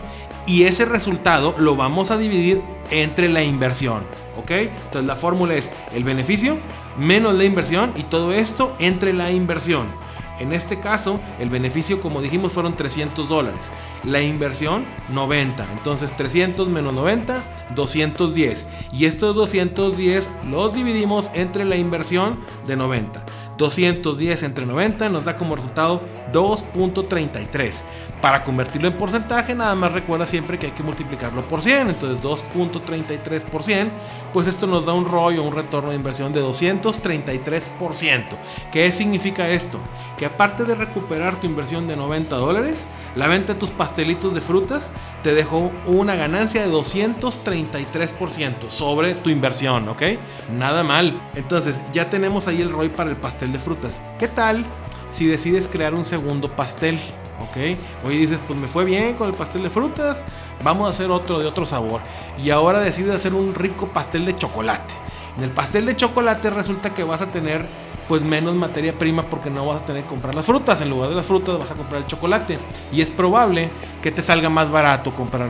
y 0.47 0.65
ese 0.65 0.85
resultado 0.85 1.55
lo 1.57 1.75
vamos 1.75 2.11
a 2.11 2.19
dividir 2.19 2.61
entre 2.91 3.31
la 3.31 3.43
inversión. 3.43 4.03
¿Ok? 4.37 4.51
Entonces 4.51 5.05
la 5.05 5.17
fórmula 5.17 5.55
es 5.55 5.71
el 5.95 6.05
beneficio 6.05 6.59
menos 6.99 7.35
la 7.35 7.45
inversión 7.45 7.93
y 7.97 8.03
todo 8.03 8.35
esto 8.35 8.77
entre 8.79 9.15
la 9.15 9.31
inversión. 9.31 10.04
En 10.41 10.53
este 10.53 10.81
caso, 10.81 11.21
el 11.39 11.49
beneficio, 11.49 12.01
como 12.01 12.21
dijimos, 12.21 12.53
fueron 12.53 12.75
300 12.75 13.29
dólares. 13.29 13.61
La 14.05 14.21
inversión, 14.21 14.85
90. 15.11 15.67
Entonces, 15.73 16.17
300 16.17 16.69
menos 16.69 16.93
90, 16.93 17.43
210. 17.75 18.67
Y 18.93 19.05
estos 19.07 19.35
210 19.35 20.29
los 20.49 20.75
dividimos 20.75 21.31
entre 21.35 21.65
la 21.65 21.77
inversión 21.77 22.41
de 22.67 22.77
90. 22.77 23.25
210 23.57 24.43
entre 24.43 24.67
90 24.67 25.09
nos 25.09 25.27
da 25.27 25.37
como 25.37 25.57
resultado 25.57 26.03
2.33. 26.33 27.83
Para 28.25 28.43
convertirlo 28.43 28.89
en 28.89 28.95
porcentaje, 28.95 29.55
nada 29.55 29.75
más 29.75 29.93
recuerda 29.93 30.25
siempre 30.25 30.59
que 30.59 30.65
hay 30.65 30.73
que 30.73 30.83
multiplicarlo 30.83 31.43
por 31.43 31.61
100. 31.61 31.91
Entonces 31.91 32.25
2.33 32.25 33.43
por 33.43 33.63
100, 33.63 33.91
pues 34.33 34.47
esto 34.47 34.67
nos 34.67 34.87
da 34.87 34.95
un 34.95 35.05
rollo, 35.05 35.43
un 35.43 35.55
retorno 35.55 35.91
de 35.91 35.97
inversión 35.97 36.33
de 36.33 36.43
233%. 36.43 38.25
¿Qué 38.73 38.91
significa 38.93 39.47
esto? 39.51 39.79
Que 40.17 40.25
aparte 40.25 40.65
de 40.65 40.75
recuperar 40.75 41.39
tu 41.39 41.47
inversión 41.47 41.87
de 41.87 41.97
90 41.97 42.35
dólares, 42.37 42.87
la 43.15 43.29
venta 43.29 43.53
de 43.53 43.61
tus 43.61 43.71
pastelitos 43.71 44.33
de 44.33 44.41
frutas 44.41 44.91
te 45.23 45.35
dejó 45.35 45.71
una 45.85 46.15
ganancia 46.15 46.63
de 46.63 46.73
233% 46.73 48.71
sobre 48.71 49.17
tu 49.17 49.29
inversión, 49.29 49.87
¿ok? 49.91 50.03
Nada 50.51 50.83
mal. 50.83 51.13
Entonces 51.35 51.79
ya 51.93 52.09
tenemos 52.09 52.49
ahí 52.49 52.63
el 52.63 52.71
ROI 52.71 52.89
para 52.89 53.11
el 53.11 53.17
pastel 53.17 53.53
de 53.53 53.59
frutas. 53.59 54.01
¿Qué 54.19 54.29
tal 54.29 54.65
si 55.13 55.27
decides 55.27 55.69
crear 55.69 55.93
un 55.93 56.07
segundo 56.07 56.49
pastel? 56.51 56.99
¿Ok? 57.45 58.07
Hoy 58.07 58.19
dices, 58.19 58.39
pues 58.47 58.59
me 58.59 58.69
fue 58.69 58.85
bien 58.85 59.15
con 59.15 59.29
el 59.29 59.35
pastel 59.35 59.63
de 59.63 59.71
frutas, 59.71 60.25
vamos 60.63 60.87
a 60.87 60.91
hacer 60.91 61.11
otro 61.11 61.39
de 61.39 61.47
otro 61.47 61.67
sabor. 61.67 62.01
Y 62.43 62.51
ahora 62.51 62.81
decides 62.81 63.15
hacer 63.15 63.35
un 63.35 63.55
rico 63.55 63.87
pastel 63.87 64.25
de 64.25 64.37
chocolate. 64.37 64.93
En 65.37 65.45
el 65.45 65.51
pastel 65.51 65.87
de 65.87 65.97
chocolate 65.97 66.51
resulta 66.51 66.91
que 66.91 67.05
vas 67.05 67.23
a 67.23 67.27
tener 67.27 67.67
pues 68.09 68.23
menos 68.23 68.55
materia 68.55 68.93
prima 68.93 69.23
porque 69.23 69.51
no 69.51 69.67
vas 69.67 69.83
a 69.83 69.87
tener 69.87 70.03
que 70.03 70.09
comprar 70.09 70.35
las 70.35 70.45
frutas. 70.45 70.81
En 70.81 70.91
lugar 70.91 71.11
de 71.11 71.15
las 71.15 71.27
frutas 71.27 71.59
vas 71.59 71.71
a 71.71 71.75
comprar 71.75 72.03
el 72.03 72.07
chocolate. 72.07 72.59
Y 72.93 73.01
es 73.01 73.11
probable 73.11 73.71
que 74.03 74.11
te 74.11 74.23
salga 74.23 74.51
más 74.51 74.71
barato 74.71 75.15
comprar 75.15 75.49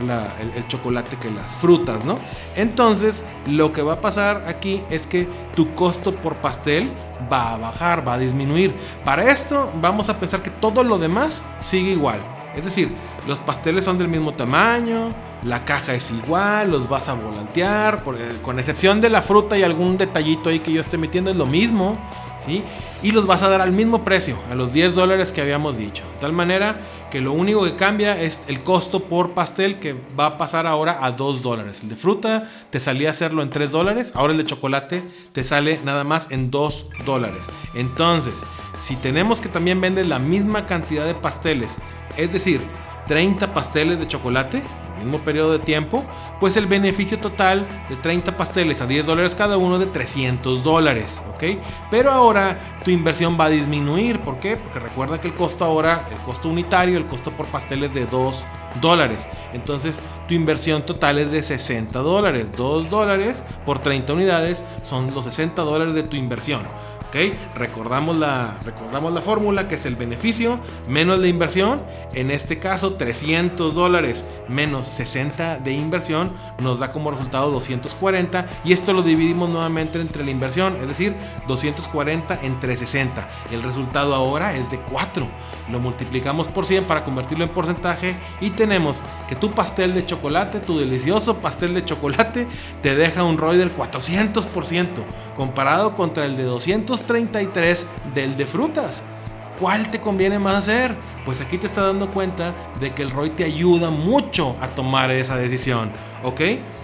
el, 0.55 0.67
chocolate 0.67 1.17
que 1.17 1.29
las 1.29 1.53
frutas, 1.55 2.03
¿no? 2.05 2.17
Entonces, 2.55 3.23
lo 3.47 3.73
que 3.73 3.81
va 3.81 3.93
a 3.93 3.99
pasar 3.99 4.45
aquí 4.47 4.83
es 4.89 5.07
que 5.07 5.27
tu 5.55 5.75
costo 5.75 6.15
por 6.15 6.35
pastel 6.35 6.89
va 7.31 7.53
a 7.53 7.57
bajar, 7.57 8.07
va 8.07 8.13
a 8.13 8.17
disminuir. 8.17 8.73
Para 9.03 9.29
esto 9.29 9.71
vamos 9.81 10.09
a 10.09 10.19
pensar 10.19 10.41
que 10.41 10.49
todo 10.49 10.83
lo 10.83 10.97
demás 10.97 11.43
sigue 11.59 11.91
igual. 11.91 12.21
Es 12.55 12.63
decir, 12.63 12.89
los 13.27 13.39
pasteles 13.39 13.83
son 13.83 13.97
del 13.97 14.07
mismo 14.07 14.33
tamaño, 14.33 15.09
la 15.43 15.65
caja 15.65 15.93
es 15.93 16.09
igual, 16.09 16.71
los 16.71 16.87
vas 16.87 17.09
a 17.09 17.13
volantear, 17.13 18.01
eh, 18.17 18.37
con 18.41 18.57
excepción 18.59 19.01
de 19.01 19.09
la 19.09 19.21
fruta 19.21 19.57
y 19.57 19.63
algún 19.63 19.97
detallito 19.97 20.49
ahí 20.49 20.59
que 20.59 20.71
yo 20.71 20.79
esté 20.79 20.97
metiendo, 20.97 21.29
es 21.29 21.35
lo 21.35 21.45
mismo. 21.45 21.97
Y 22.47 23.11
los 23.11 23.27
vas 23.27 23.43
a 23.43 23.49
dar 23.49 23.61
al 23.61 23.71
mismo 23.71 24.03
precio, 24.03 24.37
a 24.49 24.55
los 24.55 24.73
10 24.73 24.95
dólares 24.95 25.31
que 25.31 25.41
habíamos 25.41 25.77
dicho. 25.77 26.03
De 26.15 26.21
tal 26.21 26.33
manera 26.33 26.81
que 27.11 27.21
lo 27.21 27.31
único 27.33 27.63
que 27.63 27.75
cambia 27.75 28.19
es 28.19 28.41
el 28.47 28.63
costo 28.63 29.03
por 29.03 29.31
pastel 29.31 29.79
que 29.79 29.95
va 30.19 30.25
a 30.25 30.37
pasar 30.37 30.67
ahora 30.67 30.99
a 31.01 31.11
2 31.11 31.41
dólares. 31.41 31.81
El 31.83 31.89
de 31.89 31.95
fruta 31.95 32.49
te 32.69 32.79
salía 32.79 33.09
hacerlo 33.09 33.41
en 33.41 33.49
3 33.49 33.71
dólares, 33.71 34.11
ahora 34.15 34.33
el 34.33 34.37
de 34.37 34.45
chocolate 34.45 35.03
te 35.31 35.43
sale 35.43 35.79
nada 35.83 36.03
más 36.03 36.31
en 36.31 36.51
2 36.51 36.89
dólares. 37.05 37.45
Entonces, 37.73 38.43
si 38.83 38.95
tenemos 38.95 39.41
que 39.41 39.49
también 39.49 39.81
vender 39.81 40.05
la 40.05 40.19
misma 40.19 40.65
cantidad 40.65 41.05
de 41.05 41.15
pasteles, 41.15 41.75
es 42.17 42.31
decir, 42.31 42.61
30 43.07 43.53
pasteles 43.53 43.99
de 43.99 44.07
chocolate, 44.07 44.61
mismo 44.97 45.19
periodo 45.19 45.53
de 45.53 45.59
tiempo, 45.59 46.03
pues 46.39 46.57
el 46.57 46.67
beneficio 46.67 47.19
total 47.19 47.65
de 47.89 47.95
30 47.95 48.35
pasteles 48.37 48.81
a 48.81 48.87
10 48.87 49.05
dólares 49.05 49.35
cada 49.35 49.57
uno 49.57 49.79
de 49.79 49.85
300 49.85 50.63
dólares, 50.63 51.21
¿ok? 51.33 51.59
Pero 51.91 52.11
ahora 52.11 52.79
tu 52.83 52.91
inversión 52.91 53.37
va 53.39 53.45
a 53.45 53.49
disminuir, 53.49 54.19
¿por 54.19 54.39
qué? 54.39 54.57
Porque 54.57 54.79
recuerda 54.79 55.19
que 55.19 55.27
el 55.27 55.33
costo 55.33 55.65
ahora, 55.65 56.07
el 56.11 56.17
costo 56.19 56.49
unitario, 56.49 56.97
el 56.97 57.07
costo 57.07 57.31
por 57.31 57.45
pasteles 57.47 57.93
de 57.93 58.05
2 58.05 58.45
dólares. 58.81 59.27
Entonces 59.53 60.01
tu 60.27 60.33
inversión 60.33 60.83
total 60.83 61.19
es 61.19 61.31
de 61.31 61.41
60 61.43 61.99
dólares. 61.99 62.47
2 62.55 62.89
dólares 62.89 63.43
por 63.65 63.79
30 63.79 64.13
unidades 64.13 64.63
son 64.81 65.13
los 65.13 65.25
60 65.25 65.61
dólares 65.61 65.93
de 65.93 66.03
tu 66.03 66.15
inversión. 66.15 66.61
Recordamos 67.55 68.17
la, 68.17 68.57
recordamos 68.65 69.13
la 69.13 69.21
fórmula 69.21 69.69
que 69.69 69.75
es 69.75 69.85
el 69.85 69.95
beneficio 69.95 70.59
menos 70.89 71.17
la 71.19 71.27
inversión. 71.27 71.81
En 72.13 72.29
este 72.29 72.59
caso, 72.59 72.95
300 72.95 73.73
dólares 73.73 74.25
menos 74.49 74.87
60 74.87 75.59
de 75.59 75.71
inversión 75.71 76.33
nos 76.61 76.79
da 76.79 76.91
como 76.91 77.11
resultado 77.11 77.51
240. 77.51 78.47
Y 78.65 78.73
esto 78.73 78.91
lo 78.91 79.01
dividimos 79.01 79.49
nuevamente 79.49 80.01
entre 80.01 80.25
la 80.25 80.31
inversión, 80.31 80.75
es 80.75 80.87
decir, 80.89 81.15
240 81.47 82.39
entre 82.41 82.75
60. 82.75 83.27
El 83.51 83.63
resultado 83.63 84.13
ahora 84.13 84.57
es 84.57 84.69
de 84.69 84.79
4 84.79 85.25
lo 85.71 85.79
multiplicamos 85.79 86.47
por 86.47 86.65
100 86.65 86.83
para 86.83 87.03
convertirlo 87.03 87.43
en 87.43 87.49
porcentaje 87.49 88.15
y 88.39 88.51
tenemos 88.51 89.01
que 89.27 89.35
tu 89.35 89.51
pastel 89.51 89.93
de 89.93 90.05
chocolate, 90.05 90.59
tu 90.59 90.77
delicioso 90.77 91.37
pastel 91.37 91.73
de 91.73 91.83
chocolate, 91.83 92.47
te 92.81 92.95
deja 92.95 93.23
un 93.23 93.37
ROI 93.37 93.57
del 93.57 93.75
400% 93.75 95.03
comparado 95.35 95.95
contra 95.95 96.25
el 96.25 96.37
de 96.37 96.43
233 97.05 97.85
del 98.13 98.37
de 98.37 98.45
frutas. 98.45 99.03
¿Cuál 99.59 99.89
te 99.89 100.01
conviene 100.01 100.37
más 100.37 100.55
hacer? 100.55 100.95
Pues 101.23 101.39
aquí 101.41 101.57
te 101.57 101.67
está 101.67 101.83
dando 101.83 102.09
cuenta 102.11 102.53
de 102.79 102.93
que 102.93 103.03
el 103.03 103.11
ROI 103.11 103.31
te 103.31 103.43
ayuda 103.45 103.89
mucho 103.89 104.55
a 104.61 104.67
tomar 104.67 105.11
esa 105.11 105.37
decisión, 105.37 105.91
¿ok? 106.23 106.41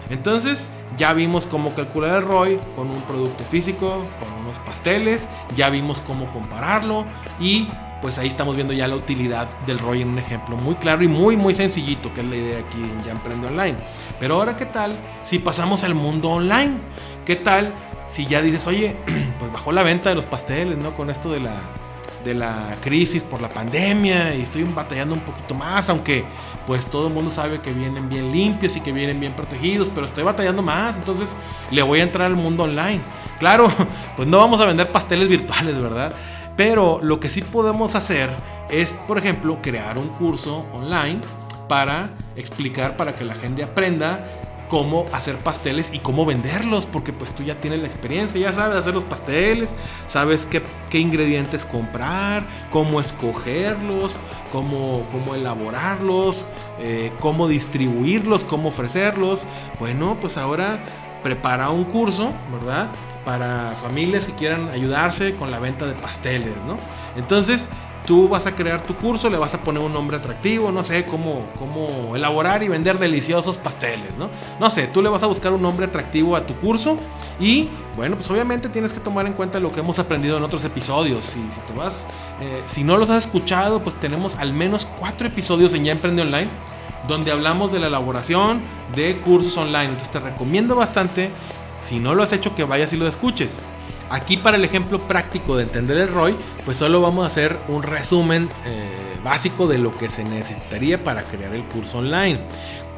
Entonces, 0.09 0.69
ya 0.97 1.13
vimos 1.13 1.45
cómo 1.45 1.73
calcular 1.73 2.15
el 2.15 2.23
ROI 2.23 2.59
con 2.75 2.89
un 2.89 3.01
producto 3.01 3.43
físico, 3.43 4.05
con 4.19 4.43
unos 4.45 4.57
pasteles, 4.59 5.27
ya 5.55 5.69
vimos 5.69 6.01
cómo 6.01 6.31
compararlo 6.31 7.05
y 7.39 7.67
pues 8.01 8.17
ahí 8.17 8.27
estamos 8.27 8.55
viendo 8.55 8.73
ya 8.73 8.87
la 8.87 8.95
utilidad 8.95 9.47
del 9.65 9.79
ROI 9.79 10.01
en 10.01 10.09
un 10.09 10.19
ejemplo 10.19 10.55
muy 10.57 10.75
claro 10.75 11.03
y 11.03 11.07
muy 11.07 11.37
muy 11.37 11.53
sencillito, 11.53 12.13
que 12.13 12.21
es 12.21 12.27
la 12.27 12.35
idea 12.35 12.59
aquí 12.59 12.81
en 12.81 13.03
Ya 13.03 13.11
Emprende 13.11 13.47
Online. 13.47 13.77
Pero 14.19 14.35
ahora, 14.35 14.57
¿qué 14.57 14.65
tal 14.65 14.95
si 15.25 15.39
pasamos 15.39 15.83
al 15.83 15.93
mundo 15.93 16.29
online? 16.29 16.73
¿Qué 17.25 17.35
tal 17.35 17.73
si 18.09 18.25
ya 18.25 18.41
dices, 18.41 18.67
oye, 18.67 18.95
pues 19.39 19.51
bajó 19.51 19.71
la 19.71 19.83
venta 19.83 20.09
de 20.09 20.15
los 20.15 20.25
pasteles, 20.25 20.77
¿no? 20.77 20.93
Con 20.95 21.09
esto 21.09 21.31
de 21.31 21.39
la, 21.39 21.53
de 22.25 22.33
la 22.33 22.75
crisis 22.81 23.23
por 23.23 23.41
la 23.41 23.49
pandemia 23.49 24.35
y 24.35 24.41
estoy 24.41 24.63
batallando 24.63 25.15
un 25.15 25.21
poquito 25.21 25.55
más, 25.55 25.89
aunque 25.89 26.23
pues 26.67 26.87
todo 26.87 27.07
el 27.07 27.13
mundo 27.13 27.31
sabe 27.31 27.59
que 27.59 27.71
vienen 27.71 28.09
bien 28.09 28.31
limpios 28.31 28.75
y 28.75 28.81
que 28.81 28.91
vienen 28.91 29.19
bien 29.19 29.33
protegidos, 29.33 29.89
pero 29.89 30.05
estoy 30.05 30.23
batallando 30.23 30.61
más, 30.61 30.95
entonces 30.95 31.35
le 31.71 31.81
voy 31.81 31.99
a 31.99 32.03
entrar 32.03 32.27
al 32.27 32.35
mundo 32.35 32.63
online. 32.63 33.01
Claro, 33.39 33.67
pues 34.15 34.27
no 34.27 34.37
vamos 34.37 34.61
a 34.61 34.65
vender 34.65 34.89
pasteles 34.89 35.27
virtuales, 35.27 35.81
¿verdad? 35.81 36.13
Pero 36.63 36.99
lo 37.01 37.19
que 37.19 37.27
sí 37.27 37.41
podemos 37.41 37.95
hacer 37.95 38.29
es, 38.69 38.91
por 39.07 39.17
ejemplo, 39.17 39.57
crear 39.63 39.97
un 39.97 40.09
curso 40.09 40.63
online 40.71 41.19
para 41.67 42.11
explicar, 42.35 42.97
para 42.97 43.15
que 43.15 43.25
la 43.25 43.33
gente 43.33 43.63
aprenda 43.63 44.27
cómo 44.69 45.07
hacer 45.11 45.37
pasteles 45.37 45.91
y 45.91 45.97
cómo 45.97 46.23
venderlos, 46.23 46.85
porque 46.85 47.13
pues 47.13 47.31
tú 47.31 47.41
ya 47.41 47.59
tienes 47.59 47.81
la 47.81 47.87
experiencia, 47.87 48.39
ya 48.39 48.53
sabes 48.53 48.77
hacer 48.77 48.93
los 48.93 49.03
pasteles, 49.03 49.71
sabes 50.05 50.45
qué, 50.45 50.99
ingredientes 50.99 51.65
comprar, 51.65 52.43
cómo 52.69 53.01
escogerlos, 53.01 54.17
cómo, 54.51 55.03
cómo 55.11 55.33
elaborarlos, 55.33 56.45
eh, 56.79 57.11
cómo 57.19 57.47
distribuirlos, 57.47 58.43
cómo 58.43 58.69
ofrecerlos. 58.69 59.45
Bueno, 59.79 60.15
pues 60.21 60.37
ahora 60.37 60.77
prepara 61.23 61.69
un 61.69 61.83
curso, 61.85 62.31
¿verdad? 62.51 62.89
Para 63.25 63.73
familias 63.81 64.27
que 64.27 64.33
quieran 64.33 64.69
ayudarse 64.69 65.35
con 65.35 65.51
la 65.51 65.59
venta 65.59 65.85
de 65.85 65.93
pasteles, 65.93 66.55
¿no? 66.65 66.77
Entonces, 67.15 67.67
tú 68.05 68.27
vas 68.27 68.45
a 68.47 68.53
crear 68.53 68.81
tu 68.81 68.95
curso, 68.95 69.29
le 69.29 69.37
vas 69.37 69.53
a 69.53 69.59
poner 69.59 69.81
un 69.81 69.93
nombre 69.93 70.17
atractivo, 70.17 70.71
no 70.71 70.83
sé, 70.83 71.05
cómo, 71.05 71.45
cómo 71.59 72.15
elaborar 72.15 72.63
y 72.63 72.67
vender 72.67 72.97
deliciosos 72.97 73.57
pasteles, 73.57 74.15
¿no? 74.17 74.29
No 74.59 74.69
sé, 74.69 74.87
tú 74.87 75.01
le 75.01 75.09
vas 75.09 75.23
a 75.23 75.27
buscar 75.27 75.53
un 75.53 75.61
nombre 75.61 75.85
atractivo 75.85 76.35
a 76.35 76.41
tu 76.41 76.55
curso 76.55 76.97
y, 77.39 77.69
bueno, 77.95 78.15
pues 78.15 78.29
obviamente 78.29 78.69
tienes 78.69 78.93
que 78.93 78.99
tomar 78.99 79.27
en 79.27 79.33
cuenta 79.33 79.59
lo 79.59 79.71
que 79.71 79.81
hemos 79.81 79.99
aprendido 79.99 80.37
en 80.37 80.43
otros 80.43 80.65
episodios. 80.65 81.25
Si, 81.25 81.39
eh, 81.39 82.63
si 82.67 82.83
no 82.83 82.97
los 82.97 83.09
has 83.09 83.25
escuchado, 83.25 83.79
pues 83.81 83.95
tenemos 83.95 84.35
al 84.35 84.53
menos 84.53 84.87
cuatro 84.99 85.27
episodios 85.27 85.73
en 85.73 85.85
Ya 85.85 85.91
Emprende 85.91 86.23
Online 86.23 86.49
donde 87.07 87.31
hablamos 87.31 87.71
de 87.71 87.79
la 87.79 87.87
elaboración 87.87 88.61
de 88.95 89.17
cursos 89.17 89.57
online. 89.57 89.85
Entonces 89.85 90.11
te 90.11 90.19
recomiendo 90.19 90.75
bastante, 90.75 91.29
si 91.83 91.99
no 91.99 92.15
lo 92.15 92.23
has 92.23 92.33
hecho, 92.33 92.55
que 92.55 92.63
vayas 92.63 92.93
y 92.93 92.97
lo 92.97 93.07
escuches. 93.07 93.59
Aquí 94.09 94.37
para 94.37 94.57
el 94.57 94.65
ejemplo 94.65 94.99
práctico 94.99 95.55
de 95.55 95.63
entender 95.63 95.97
el 95.97 96.09
ROI, 96.09 96.35
pues 96.65 96.77
solo 96.77 97.01
vamos 97.01 97.23
a 97.23 97.27
hacer 97.27 97.57
un 97.69 97.81
resumen 97.81 98.49
eh, 98.65 98.89
básico 99.23 99.67
de 99.67 99.77
lo 99.77 99.97
que 99.97 100.09
se 100.09 100.23
necesitaría 100.23 101.01
para 101.01 101.23
crear 101.23 101.55
el 101.55 101.63
curso 101.63 101.99
online. 101.99 102.41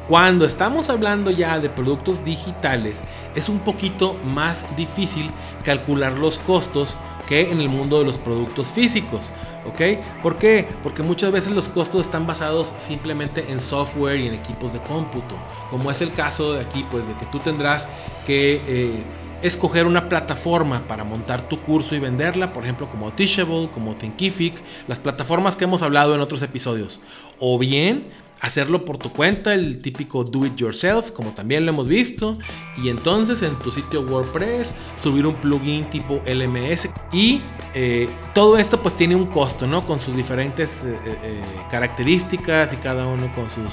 Cuando 0.08 0.44
estamos 0.44 0.90
hablando 0.90 1.30
ya 1.30 1.58
de 1.58 1.70
productos 1.70 2.22
digitales, 2.24 3.02
es 3.34 3.48
un 3.48 3.60
poquito 3.60 4.18
más 4.22 4.64
difícil 4.76 5.30
calcular 5.64 6.18
los 6.18 6.38
costos 6.40 6.98
que 7.28 7.50
en 7.50 7.60
el 7.60 7.68
mundo 7.68 7.98
de 7.98 8.04
los 8.04 8.18
productos 8.18 8.68
físicos. 8.68 9.32
¿Ok? 9.66 9.80
¿Por 10.22 10.36
qué? 10.36 10.68
Porque 10.82 11.02
muchas 11.02 11.32
veces 11.32 11.54
los 11.54 11.68
costos 11.68 12.02
están 12.02 12.26
basados 12.26 12.74
simplemente 12.76 13.46
en 13.50 13.60
software 13.60 14.20
y 14.20 14.26
en 14.26 14.34
equipos 14.34 14.72
de 14.74 14.80
cómputo. 14.80 15.34
Como 15.70 15.90
es 15.90 16.00
el 16.02 16.12
caso 16.12 16.52
de 16.52 16.60
aquí, 16.60 16.84
pues 16.90 17.06
de 17.06 17.14
que 17.14 17.24
tú 17.26 17.38
tendrás 17.38 17.88
que 18.26 18.60
eh, 18.66 19.02
escoger 19.42 19.86
una 19.86 20.08
plataforma 20.08 20.86
para 20.86 21.04
montar 21.04 21.48
tu 21.48 21.58
curso 21.60 21.94
y 21.94 21.98
venderla, 21.98 22.52
por 22.52 22.64
ejemplo 22.64 22.88
como 22.90 23.12
Teachable, 23.12 23.68
como 23.72 23.94
Thinkific, 23.94 24.54
las 24.86 24.98
plataformas 24.98 25.56
que 25.56 25.64
hemos 25.64 25.82
hablado 25.82 26.14
en 26.14 26.20
otros 26.20 26.42
episodios. 26.42 27.00
O 27.38 27.58
bien 27.58 28.10
hacerlo 28.40 28.84
por 28.84 28.98
tu 28.98 29.10
cuenta, 29.12 29.54
el 29.54 29.80
típico 29.80 30.24
do 30.24 30.44
it 30.46 30.56
yourself, 30.56 31.10
como 31.12 31.30
también 31.30 31.64
lo 31.64 31.72
hemos 31.72 31.88
visto, 31.88 32.38
y 32.76 32.88
entonces 32.88 33.42
en 33.42 33.58
tu 33.58 33.72
sitio 33.72 34.02
WordPress 34.02 34.74
subir 34.96 35.26
un 35.26 35.34
plugin 35.34 35.88
tipo 35.90 36.20
LMS 36.26 36.88
y 37.12 37.40
eh, 37.74 38.08
todo 38.34 38.58
esto 38.58 38.82
pues 38.82 38.94
tiene 38.94 39.14
un 39.14 39.26
costo, 39.26 39.66
¿no? 39.66 39.86
Con 39.86 39.98
sus 40.00 40.16
diferentes 40.16 40.82
eh, 40.84 40.98
eh, 41.04 41.42
características 41.70 42.72
y 42.72 42.76
cada 42.76 43.06
uno 43.06 43.34
con 43.34 43.48
sus, 43.48 43.72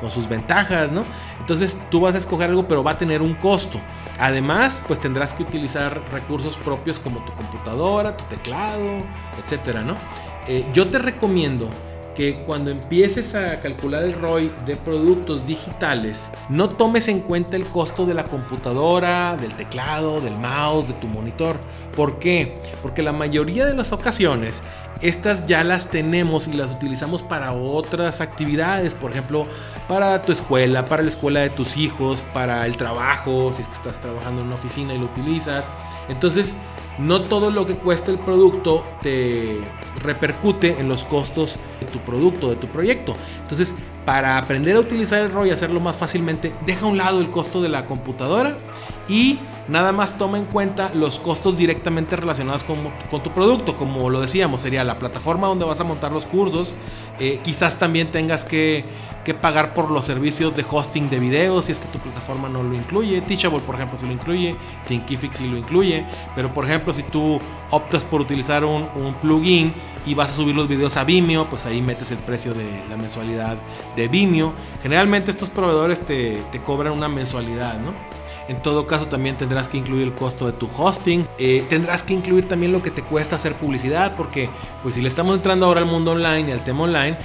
con 0.00 0.10
sus 0.10 0.28
ventajas, 0.28 0.92
¿no? 0.92 1.04
Entonces 1.40 1.78
tú 1.90 2.00
vas 2.00 2.14
a 2.14 2.18
escoger 2.18 2.50
algo 2.50 2.68
pero 2.68 2.84
va 2.84 2.92
a 2.92 2.98
tener 2.98 3.22
un 3.22 3.34
costo. 3.34 3.80
Además, 4.18 4.82
pues 4.86 5.00
tendrás 5.00 5.32
que 5.32 5.42
utilizar 5.42 6.02
recursos 6.12 6.58
propios 6.58 6.98
como 6.98 7.24
tu 7.24 7.32
computadora, 7.32 8.16
tu 8.16 8.24
teclado, 8.24 9.02
etcétera, 9.42 9.82
¿no? 9.82 9.96
yo 10.72 10.88
te 10.88 10.98
recomiendo 10.98 11.70
que 12.14 12.42
cuando 12.46 12.70
empieces 12.70 13.34
a 13.34 13.60
calcular 13.60 14.02
el 14.02 14.12
ROI 14.12 14.50
de 14.66 14.76
productos 14.76 15.46
digitales, 15.46 16.30
no 16.48 16.68
tomes 16.68 17.08
en 17.08 17.20
cuenta 17.20 17.56
el 17.56 17.64
costo 17.66 18.06
de 18.06 18.14
la 18.14 18.24
computadora, 18.24 19.36
del 19.36 19.54
teclado, 19.54 20.20
del 20.20 20.36
mouse, 20.36 20.88
de 20.88 20.94
tu 20.94 21.06
monitor. 21.06 21.56
¿Por 21.96 22.18
qué? 22.18 22.58
Porque 22.82 23.02
la 23.02 23.12
mayoría 23.12 23.66
de 23.66 23.74
las 23.74 23.92
ocasiones 23.92 24.62
estas 25.00 25.46
ya 25.46 25.64
las 25.64 25.86
tenemos 25.86 26.46
y 26.46 26.52
las 26.52 26.72
utilizamos 26.72 27.22
para 27.22 27.52
otras 27.52 28.20
actividades, 28.20 28.94
por 28.94 29.12
ejemplo, 29.12 29.46
para 29.88 30.20
tu 30.22 30.32
escuela, 30.32 30.84
para 30.86 31.02
la 31.02 31.08
escuela 31.08 31.40
de 31.40 31.50
tus 31.50 31.76
hijos, 31.78 32.22
para 32.34 32.66
el 32.66 32.76
trabajo, 32.76 33.52
si 33.54 33.62
es 33.62 33.68
que 33.68 33.74
estás 33.74 33.98
trabajando 34.00 34.42
en 34.42 34.48
una 34.48 34.56
oficina 34.56 34.94
y 34.94 34.98
lo 34.98 35.06
utilizas. 35.06 35.70
Entonces, 36.08 36.54
no 37.00 37.22
todo 37.22 37.50
lo 37.50 37.66
que 37.66 37.74
cuesta 37.76 38.10
el 38.10 38.18
producto 38.18 38.84
te 39.02 39.58
repercute 40.02 40.78
en 40.78 40.88
los 40.88 41.04
costos 41.04 41.58
de 41.80 41.86
tu 41.86 41.98
producto, 42.00 42.50
de 42.50 42.56
tu 42.56 42.66
proyecto. 42.68 43.16
Entonces, 43.42 43.74
para 44.04 44.38
aprender 44.38 44.76
a 44.76 44.80
utilizar 44.80 45.20
el 45.20 45.30
ROI 45.30 45.48
y 45.48 45.52
hacerlo 45.52 45.80
más 45.80 45.96
fácilmente, 45.96 46.54
deja 46.66 46.86
a 46.86 46.88
un 46.88 46.98
lado 46.98 47.20
el 47.20 47.30
costo 47.30 47.60
de 47.62 47.68
la 47.68 47.86
computadora 47.86 48.56
y 49.08 49.38
nada 49.68 49.92
más 49.92 50.16
toma 50.18 50.38
en 50.38 50.46
cuenta 50.46 50.90
los 50.94 51.18
costos 51.18 51.56
directamente 51.56 52.16
relacionados 52.16 52.64
con, 52.64 53.22
tu 53.22 53.30
producto. 53.32 53.76
Como 53.76 54.08
lo 54.10 54.20
decíamos, 54.20 54.62
sería 54.62 54.84
la 54.84 54.98
plataforma 54.98 55.48
donde 55.48 55.64
vas 55.64 55.80
a 55.80 55.84
montar 55.84 56.12
los 56.12 56.26
cursos. 56.26 56.74
Eh, 57.18 57.40
quizás 57.42 57.78
también 57.78 58.10
tengas 58.10 58.44
que 58.44 58.84
que 59.24 59.34
pagar 59.34 59.74
por 59.74 59.90
los 59.90 60.06
servicios 60.06 60.56
de 60.56 60.64
hosting 60.68 61.10
de 61.10 61.18
videos 61.18 61.66
si 61.66 61.72
es 61.72 61.80
que 61.80 61.88
tu 61.88 61.98
plataforma 61.98 62.48
no 62.48 62.62
lo 62.62 62.74
incluye. 62.74 63.20
Teachable, 63.20 63.60
por 63.60 63.74
ejemplo, 63.74 63.98
si 63.98 64.06
lo 64.06 64.12
incluye. 64.12 64.56
Thinkific 64.88 65.32
si 65.32 65.48
lo 65.48 65.56
incluye. 65.56 66.04
Pero, 66.34 66.52
por 66.52 66.64
ejemplo, 66.64 66.92
si 66.92 67.02
tú 67.02 67.40
optas 67.70 68.04
por 68.04 68.20
utilizar 68.20 68.64
un, 68.64 68.88
plugin 69.20 69.72
y 70.06 70.14
vas 70.14 70.30
a 70.30 70.34
subir 70.34 70.54
los 70.54 70.68
videos 70.68 70.96
a 70.96 71.04
Vimeo, 71.04 71.46
pues 71.46 71.66
ahí 71.66 71.82
metes 71.82 72.10
el 72.10 72.18
precio 72.18 72.54
de 72.54 72.64
la 72.88 72.96
mensualidad 72.96 73.56
de 73.96 74.08
Vimeo. 74.08 74.52
Generalmente 74.82 75.30
estos 75.30 75.50
proveedores 75.50 76.00
te, 76.00 76.40
cobran 76.64 76.92
una 76.92 77.08
mensualidad, 77.08 77.78
¿no? 77.78 77.92
En 78.48 78.60
todo 78.60 78.84
caso 78.84 79.06
también 79.06 79.36
tendrás 79.36 79.68
que 79.68 79.76
incluir 79.76 80.02
el 80.02 80.12
costo 80.12 80.46
de 80.46 80.52
tu 80.52 80.68
hosting. 80.76 81.24
Eh, 81.38 81.64
tendrás 81.68 82.02
que 82.02 82.14
incluir 82.14 82.48
también 82.48 82.72
lo 82.72 82.82
que 82.82 82.90
te 82.90 83.00
cuesta 83.00 83.36
hacer 83.36 83.54
publicidad. 83.54 84.16
Porque 84.16 84.50
pues 84.82 84.96
si 84.96 85.02
le 85.02 85.08
estamos 85.08 85.36
entrando 85.36 85.66
ahora 85.66 85.80
al 85.80 85.86
mundo 85.86 86.10
online 86.10 86.48
y 86.48 86.50
al 86.50 86.64
tema 86.64 86.82
online, 86.82 87.16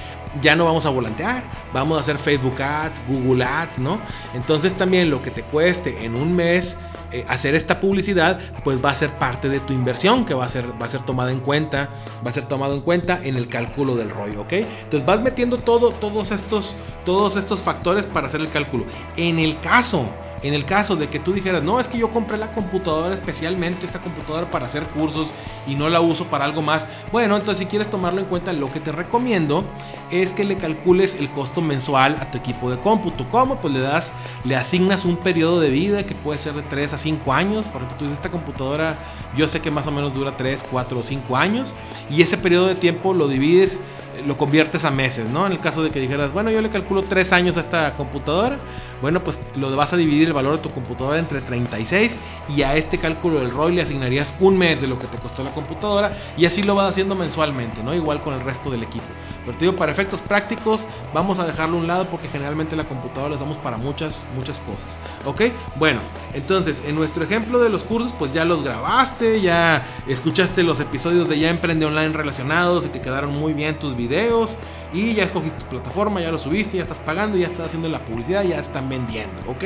ya 0.42 0.56
no 0.56 0.66
vamos 0.66 0.86
a 0.86 0.90
volantear, 0.90 1.44
vamos 1.74 1.98
a 1.98 2.02
hacer 2.02 2.18
Facebook 2.18 2.62
Ads, 2.62 3.02
Google 3.08 3.44
Ads, 3.44 3.80
¿no? 3.80 4.00
Entonces 4.34 4.74
también 4.74 5.10
lo 5.10 5.22
que 5.22 5.32
te 5.32 5.42
cueste 5.44 6.06
en 6.06 6.16
un 6.16 6.36
mes 6.36 6.78
eh, 7.12 7.24
hacer 7.30 7.56
esta 7.56 7.80
publicidad, 7.80 8.40
pues 8.64 8.84
va 8.84 8.90
a 8.90 8.96
ser 8.96 9.12
parte 9.12 9.48
de 9.48 9.60
tu 9.60 9.74
inversión 9.74 10.26
que 10.26 10.34
va 10.34 10.46
a 10.46 10.50
ser, 10.50 10.66
va 10.82 10.86
a 10.86 10.90
ser 10.90 11.02
tomada 11.02 11.32
en 11.32 11.40
cuenta, 11.40 11.90
va 12.26 12.30
a 12.30 12.34
ser 12.34 12.46
tomado 12.46 12.74
en 12.74 12.82
cuenta 12.82 13.20
en 13.24 13.38
el 13.38 13.48
cálculo 13.48 13.96
del 13.96 14.10
rollo, 14.10 14.42
¿ok? 14.42 14.54
Entonces 14.54 15.06
vas 15.06 15.22
metiendo 15.22 15.58
todo, 15.58 15.92
todos, 15.92 16.32
estos, 16.32 16.76
todos 17.06 17.38
estos 17.38 17.62
factores 17.62 18.08
para 18.08 18.26
hacer 18.26 18.42
el 18.42 18.50
cálculo. 18.50 18.86
En 19.16 19.40
el 19.40 19.60
caso 19.60 20.10
en 20.48 20.54
el 20.54 20.66
caso 20.66 20.96
de 20.96 21.08
que 21.08 21.20
tú 21.20 21.34
dijeras, 21.34 21.64
no, 21.64 21.80
es 21.80 21.88
que 21.88 21.98
yo 21.98 22.12
compré 22.12 22.38
la 22.38 22.52
computadora 22.54 23.14
especialmente, 23.14 23.86
esta 23.86 24.00
computadora 24.00 24.52
para 24.52 24.66
hacer 24.66 24.84
cursos 24.84 25.32
y 25.68 25.76
no 25.76 25.90
la 25.90 26.02
uso 26.02 26.26
para 26.26 26.46
algo 26.46 26.62
más, 26.62 26.86
bueno, 27.12 27.36
entonces 27.36 27.60
si 27.60 27.66
quieres 27.66 27.90
tomarlo 27.90 28.20
en 28.20 28.28
cuenta, 28.28 28.54
lo 28.54 28.72
que 28.72 28.80
te 28.80 28.92
recomiendo 28.92 29.64
es 30.12 30.34
que 30.34 30.44
le 30.44 30.58
calcules 30.58 31.16
el 31.20 31.30
costo 31.30 31.62
mensual 31.62 32.18
a 32.22 32.30
tu 32.30 32.38
equipo 32.38 32.70
de 32.70 32.78
cómputo. 32.78 33.26
¿Cómo? 33.32 33.58
Pues 33.58 33.74
le 33.74 33.80
das, 33.80 34.12
le 34.44 34.56
asignas 34.56 35.04
un 35.04 35.18
periodo 35.18 35.60
de 35.60 35.70
vida 35.70 36.06
que 36.06 36.14
puede 36.14 36.38
ser 36.38 36.54
de 36.54 36.62
3 36.62 36.94
a 36.94 36.98
5 36.98 37.34
años. 37.34 37.66
Por 37.66 37.82
ejemplo, 37.82 38.08
tú 38.08 38.14
esta 38.14 38.30
computadora 38.30 38.98
yo 39.36 39.48
sé 39.48 39.62
que 39.62 39.72
más 39.72 39.88
o 39.88 39.92
menos 39.92 40.14
dura 40.14 40.38
3, 40.38 40.64
4 40.70 41.00
o 41.00 41.04
5 41.04 41.36
años. 41.36 41.74
Y 42.10 42.22
ese 42.22 42.38
periodo 42.38 42.68
de 42.68 42.76
tiempo 42.76 43.14
lo 43.14 43.28
divides 43.28 43.80
lo 44.26 44.38
conviertes 44.38 44.86
a 44.86 44.92
meses, 44.92 45.26
¿no? 45.30 45.46
En 45.46 45.52
el 45.52 45.60
caso 45.60 45.84
de 45.84 45.90
que 45.90 46.00
dijeras, 46.00 46.32
bueno, 46.32 46.50
yo 46.50 46.62
le 46.62 46.70
calculo 46.70 47.04
3 47.04 47.34
años 47.34 47.58
a 47.58 47.60
esta 47.60 47.94
computadora, 47.94 48.58
bueno, 49.02 49.24
pues 49.24 49.38
lo 49.56 49.76
vas 49.76 49.94
a 49.94 49.98
dividir 49.98 50.28
el 50.28 50.34
valor 50.34 50.58
de 50.58 50.64
tu 50.64 50.72
computadora 50.72 51.20
entre 51.20 51.42
36 51.42 52.16
y 52.56 52.64
a 52.64 52.76
este 52.76 52.98
cálculo 52.98 53.40
del 53.40 53.52
ROI 53.52 53.76
le 53.76 53.82
asignarías 53.82 54.34
un 54.40 54.58
mes 54.58 54.82
de 54.82 54.88
lo 54.88 54.98
que 55.00 55.08
te 55.08 55.18
costó 55.18 55.44
la 55.44 55.52
computadora 55.52 56.18
y 56.38 56.46
así 56.46 56.64
lo 56.64 56.76
vas 56.76 56.90
haciendo 56.90 57.16
mensualmente, 57.16 57.84
¿no? 57.84 57.94
Igual 57.94 58.22
con 58.22 58.34
el 58.34 58.42
resto 58.42 58.70
del 58.70 58.84
equipo. 58.84 59.06
Pero 59.46 59.58
te 59.58 59.66
digo, 59.66 59.78
para 59.78 59.92
efectos 59.92 60.22
prácticos, 60.22 60.84
vamos 61.14 61.40
a 61.40 61.46
dejarlo 61.46 61.78
a 61.78 61.80
un 61.80 61.88
lado 61.88 62.06
porque 62.06 62.28
generalmente 62.28 62.76
la 62.76 62.84
computadora 62.84 63.30
la 63.30 63.36
usamos 63.36 63.58
para 63.58 63.78
muchas, 63.78 64.26
muchas 64.36 64.60
cosas. 64.60 64.98
¿Ok? 65.26 65.54
Bueno, 65.76 66.00
entonces, 66.34 66.82
en 66.86 66.96
nuestro 66.96 67.24
ejemplo 67.24 67.60
de 67.60 67.70
los 67.70 67.84
cursos, 67.84 68.14
pues 68.18 68.34
ya 68.34 68.44
los 68.44 68.64
grabaste, 68.64 69.42
ya 69.42 69.86
escuchaste 70.08 70.64
los 70.64 70.80
episodios 70.80 71.30
de 71.30 71.40
Ya 71.40 71.50
Emprende 71.50 71.86
Online 71.86 72.10
relacionados 72.10 72.86
y 72.86 72.90
te 72.90 73.02
quedaron 73.02 73.32
muy 73.32 73.54
bien 73.54 73.78
tus 73.78 73.96
videos. 73.96 74.58
Y 74.94 75.14
ya 75.14 75.24
escogiste 75.24 75.60
tu 75.60 75.66
plataforma, 75.68 76.22
ya 76.22 76.32
lo 76.32 76.38
subiste, 76.38 76.78
ya 76.78 76.84
estás 76.84 77.00
pagando, 77.00 77.38
ya 77.38 77.48
estás 77.48 77.68
haciendo 77.68 77.90
la 77.90 78.04
publicidad, 78.04 78.44
ya 78.44 78.60
están 78.60 78.88
vendiendo, 78.90 79.42
¿ok? 79.48 79.64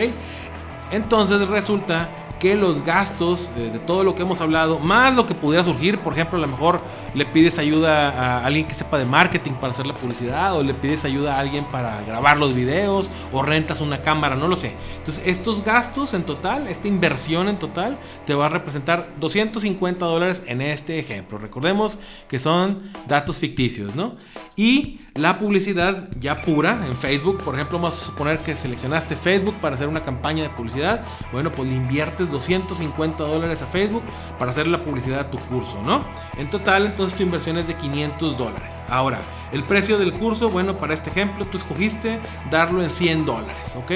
Entonces 0.91 1.47
resulta 1.47 2.09
que 2.39 2.55
los 2.55 2.83
gastos 2.83 3.51
de, 3.55 3.77
todo 3.79 4.03
lo 4.03 4.15
que 4.15 4.21
hemos 4.21 4.41
hablado, 4.41 4.79
más 4.79 5.15
lo 5.15 5.25
que 5.25 5.35
pudiera 5.35 5.63
surgir, 5.63 5.99
por 5.99 6.13
ejemplo, 6.13 6.37
a 6.37 6.41
lo 6.41 6.47
mejor 6.47 6.81
le 7.13 7.25
pides 7.25 7.59
ayuda 7.59 8.09
a 8.09 8.45
alguien 8.45 8.65
que 8.67 8.73
sepa 8.73 8.97
de 8.97 9.05
marketing 9.05 9.53
para 9.53 9.71
hacer 9.71 9.85
la 9.85 9.93
publicidad, 9.93 10.55
o 10.55 10.63
le 10.63 10.73
pides 10.73 11.05
ayuda 11.05 11.35
a 11.35 11.39
alguien 11.39 11.65
para 11.65 12.01
grabar 12.01 12.37
los 12.37 12.53
videos, 12.53 13.11
o 13.33 13.41
rentas 13.41 13.81
una 13.81 14.01
cámara, 14.01 14.35
no 14.35 14.47
lo 14.47 14.55
sé. 14.55 14.73
Entonces, 14.97 15.23
estos 15.25 15.63
gastos 15.63 16.13
en 16.13 16.23
total, 16.23 16.67
esta 16.67 16.87
inversión 16.87 17.49
en 17.49 17.59
total, 17.59 17.97
te 18.25 18.33
va 18.33 18.45
a 18.45 18.49
representar 18.49 19.09
250 19.19 20.05
dólares 20.05 20.43
en 20.47 20.61
este 20.61 20.99
ejemplo. 20.99 21.37
Recordemos 21.37 21.99
que 22.27 22.39
son 22.39 22.91
datos 23.07 23.37
ficticios, 23.37 23.95
¿no? 23.95 24.15
Y 24.55 25.01
la 25.15 25.39
publicidad 25.39 26.09
ya 26.19 26.41
pura 26.41 26.85
en 26.85 26.95
Facebook, 26.95 27.41
por 27.43 27.55
ejemplo, 27.55 27.77
vamos 27.77 28.01
a 28.01 28.05
suponer 28.05 28.39
que 28.39 28.55
seleccionaste 28.55 29.15
Facebook 29.15 29.55
para 29.61 29.75
hacer 29.75 29.87
una 29.87 30.03
campaña 30.03 30.43
de 30.43 30.49
publicidad, 30.49 31.03
bueno, 31.31 31.51
pues 31.51 31.69
le 31.69 31.75
inviertes 31.75 32.28
250 32.29 33.23
dólares 33.23 33.61
a 33.61 33.65
Facebook 33.65 34.03
para 34.37 34.51
hacer 34.51 34.67
la 34.67 34.83
publicidad 34.83 35.25
de 35.25 35.37
tu 35.37 35.39
curso, 35.45 35.81
¿no? 35.81 36.01
En 36.37 36.49
total, 36.49 36.85
entonces 36.85 37.17
tu 37.17 37.23
inversión 37.23 37.57
es 37.57 37.67
de 37.67 37.75
500 37.75 38.37
dólares. 38.37 38.83
Ahora, 38.89 39.19
el 39.51 39.63
precio 39.63 39.97
del 39.97 40.13
curso, 40.13 40.49
bueno, 40.49 40.77
para 40.77 40.93
este 40.93 41.09
ejemplo, 41.09 41.45
tú 41.45 41.57
escogiste 41.57 42.19
darlo 42.49 42.83
en 42.83 42.89
100 42.89 43.25
dólares, 43.25 43.75
¿ok? 43.75 43.91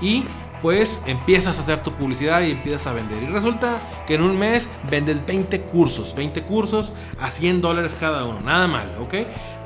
Y 0.00 0.24
pues 0.62 1.00
empiezas 1.06 1.58
a 1.58 1.62
hacer 1.62 1.82
tu 1.82 1.92
publicidad 1.92 2.42
y 2.42 2.52
empiezas 2.52 2.86
a 2.86 2.92
vender. 2.92 3.22
Y 3.22 3.26
resulta 3.26 3.78
que 4.06 4.14
en 4.14 4.22
un 4.22 4.38
mes 4.38 4.68
vendes 4.90 5.24
20 5.24 5.60
cursos, 5.62 6.14
20 6.14 6.42
cursos 6.42 6.92
a 7.20 7.30
100 7.30 7.60
dólares 7.60 7.96
cada 7.98 8.24
uno, 8.24 8.40
nada 8.40 8.66
mal, 8.66 8.90
¿ok? 9.00 9.14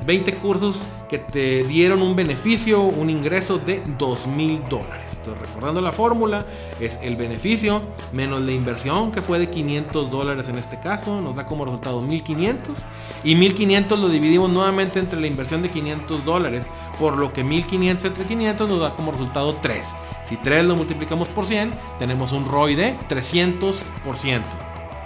20 0.07 0.35
cursos 0.35 0.85
que 1.09 1.18
te 1.18 1.64
dieron 1.64 2.03
un 2.03 2.16
beneficio, 2.16 2.83
un 2.83 3.11
ingreso 3.11 3.59
de 3.59 3.83
2 3.98 4.26
mil 4.29 4.62
dólares. 4.68 5.16
Entonces, 5.16 5.46
recordando 5.46 5.81
la 5.81 5.92
fórmula, 5.92 6.46
es 6.81 6.98
el 7.03 7.16
beneficio 7.16 7.83
menos 8.12 8.40
la 8.40 8.53
inversión 8.53 9.12
que 9.12 9.20
fue 9.20 9.38
de 9.38 9.50
500 9.50 10.11
dólares 10.11 10.48
en 10.48 10.57
este 10.57 10.79
caso, 10.81 11.20
nos 11.20 11.37
da 11.37 11.46
como 11.46 11.64
resultado 11.64 12.00
1500 12.00 12.87
y 13.24 13.35
1500 13.35 13.98
lo 13.98 14.09
dividimos 14.09 14.50
nuevamente 14.50 14.98
entre 14.98 15.20
la 15.20 15.26
inversión 15.26 15.62
de 15.62 15.68
500 15.68 16.24
dólares, 16.24 16.66
por 16.98 17.16
lo 17.16 17.33
que 17.33 17.44
1500 17.44 18.05
entre 18.07 18.24
500 18.24 18.68
nos 18.68 18.81
da 18.81 18.94
como 18.94 19.12
resultado 19.12 19.57
3. 19.61 19.94
Si 20.30 20.36
3 20.36 20.64
lo 20.64 20.76
multiplicamos 20.76 21.28
por 21.28 21.44
100, 21.44 21.72
tenemos 21.98 22.30
un 22.30 22.46
ROI 22.46 22.76
de 22.76 22.96
300%. 23.08 23.74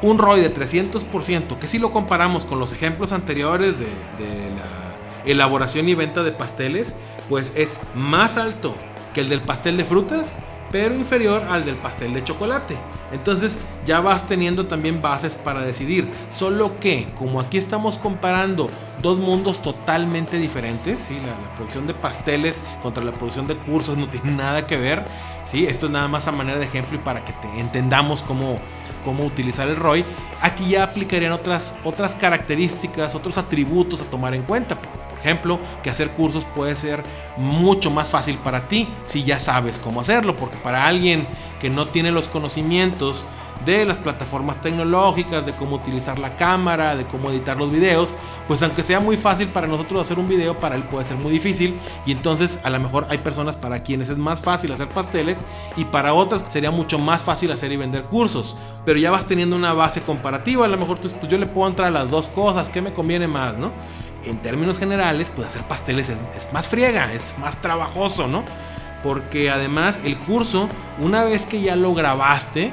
Un 0.02 0.18
ROI 0.18 0.40
de 0.42 0.54
300%, 0.54 1.58
que 1.58 1.66
si 1.66 1.78
lo 1.78 1.90
comparamos 1.90 2.44
con 2.44 2.58
los 2.60 2.74
ejemplos 2.74 3.10
anteriores 3.12 3.74
de, 3.78 3.86
de 4.22 4.50
la 4.50 4.94
elaboración 5.24 5.88
y 5.88 5.94
venta 5.94 6.22
de 6.22 6.32
pasteles, 6.32 6.94
pues 7.30 7.52
es 7.56 7.80
más 7.94 8.36
alto 8.36 8.76
que 9.14 9.22
el 9.22 9.30
del 9.30 9.40
pastel 9.40 9.78
de 9.78 9.86
frutas, 9.86 10.36
pero 10.74 10.92
inferior 10.92 11.44
al 11.48 11.64
del 11.64 11.76
pastel 11.76 12.12
de 12.12 12.24
chocolate. 12.24 12.76
Entonces 13.12 13.60
ya 13.86 14.00
vas 14.00 14.26
teniendo 14.26 14.66
también 14.66 15.00
bases 15.00 15.36
para 15.36 15.62
decidir. 15.62 16.10
Solo 16.28 16.80
que, 16.80 17.06
como 17.16 17.38
aquí 17.38 17.58
estamos 17.58 17.96
comparando 17.96 18.68
dos 19.00 19.20
mundos 19.20 19.62
totalmente 19.62 20.36
diferentes, 20.36 20.98
¿sí? 20.98 21.16
la, 21.24 21.54
producción 21.54 21.86
de 21.86 21.94
pasteles 21.94 22.60
contra 22.82 23.04
la 23.04 23.12
producción 23.12 23.46
de 23.46 23.56
cursos 23.56 23.96
no 23.96 24.08
tiene 24.08 24.32
nada 24.32 24.66
que 24.66 24.76
ver. 24.76 25.04
¿sí? 25.44 25.64
Esto 25.64 25.86
es 25.86 25.92
nada 25.92 26.08
más 26.08 26.26
a 26.26 26.32
manera 26.32 26.58
de 26.58 26.64
ejemplo 26.64 26.96
y 26.96 27.00
para 27.00 27.24
que 27.24 27.32
te 27.34 27.60
entendamos 27.60 28.22
cómo, 28.22 28.58
cómo 29.04 29.24
utilizar 29.24 29.68
el 29.68 29.76
ROI. 29.76 30.04
Aquí 30.40 30.70
ya 30.70 30.82
aplicarían 30.82 31.30
otras, 31.30 31.76
otras 31.84 32.16
características, 32.16 33.14
otros 33.14 33.38
atributos 33.38 34.00
a 34.02 34.06
tomar 34.06 34.34
en 34.34 34.42
cuenta 34.42 34.76
ejemplo, 35.24 35.58
que 35.82 35.90
hacer 35.90 36.10
cursos 36.10 36.44
puede 36.54 36.74
ser 36.74 37.02
mucho 37.36 37.90
más 37.90 38.08
fácil 38.08 38.36
para 38.38 38.68
ti 38.68 38.88
si 39.04 39.24
ya 39.24 39.38
sabes 39.38 39.78
cómo 39.78 40.00
hacerlo, 40.00 40.36
porque 40.36 40.56
para 40.58 40.86
alguien 40.86 41.26
que 41.60 41.70
no 41.70 41.88
tiene 41.88 42.12
los 42.12 42.28
conocimientos 42.28 43.26
de 43.64 43.84
las 43.84 43.98
plataformas 43.98 44.60
tecnológicas, 44.60 45.46
de 45.46 45.52
cómo 45.52 45.76
utilizar 45.76 46.18
la 46.18 46.36
cámara, 46.36 46.96
de 46.96 47.06
cómo 47.06 47.30
editar 47.30 47.56
los 47.56 47.70
videos, 47.70 48.12
pues 48.46 48.62
aunque 48.62 48.82
sea 48.82 49.00
muy 49.00 49.16
fácil 49.16 49.48
para 49.48 49.66
nosotros 49.66 50.02
hacer 50.02 50.18
un 50.18 50.28
video, 50.28 50.58
para 50.58 50.76
él 50.76 50.82
puede 50.82 51.06
ser 51.06 51.16
muy 51.16 51.32
difícil 51.32 51.78
y 52.04 52.12
entonces 52.12 52.58
a 52.62 52.70
lo 52.70 52.78
mejor 52.78 53.06
hay 53.08 53.18
personas 53.18 53.56
para 53.56 53.82
quienes 53.82 54.10
es 54.10 54.18
más 54.18 54.42
fácil 54.42 54.72
hacer 54.72 54.88
pasteles 54.88 55.38
y 55.76 55.86
para 55.86 56.12
otras 56.12 56.44
sería 56.48 56.70
mucho 56.70 56.98
más 56.98 57.22
fácil 57.22 57.52
hacer 57.52 57.72
y 57.72 57.76
vender 57.76 58.04
cursos, 58.04 58.56
pero 58.84 58.98
ya 58.98 59.10
vas 59.10 59.24
teniendo 59.24 59.56
una 59.56 59.72
base 59.72 60.02
comparativa, 60.02 60.66
a 60.66 60.68
lo 60.68 60.76
mejor 60.76 60.98
pues, 60.98 61.14
pues 61.14 61.30
yo 61.30 61.38
le 61.38 61.46
puedo 61.46 61.68
entrar 61.68 61.88
a 61.88 61.92
las 61.92 62.10
dos 62.10 62.28
cosas, 62.28 62.68
¿qué 62.68 62.82
me 62.82 62.92
conviene 62.92 63.28
más, 63.28 63.56
no? 63.56 63.70
En 64.26 64.38
términos 64.38 64.78
generales, 64.78 65.30
pues 65.34 65.48
hacer 65.48 65.62
pasteles 65.62 66.08
es, 66.08 66.52
más 66.52 66.68
friega, 66.68 67.12
es 67.12 67.34
más 67.38 67.60
trabajoso, 67.60 68.26
¿no? 68.26 68.44
Porque 69.02 69.50
además 69.50 69.98
el 70.04 70.18
curso, 70.18 70.68
una 71.00 71.24
vez 71.24 71.46
que 71.46 71.60
ya 71.60 71.76
lo 71.76 71.94
grabaste, 71.94 72.72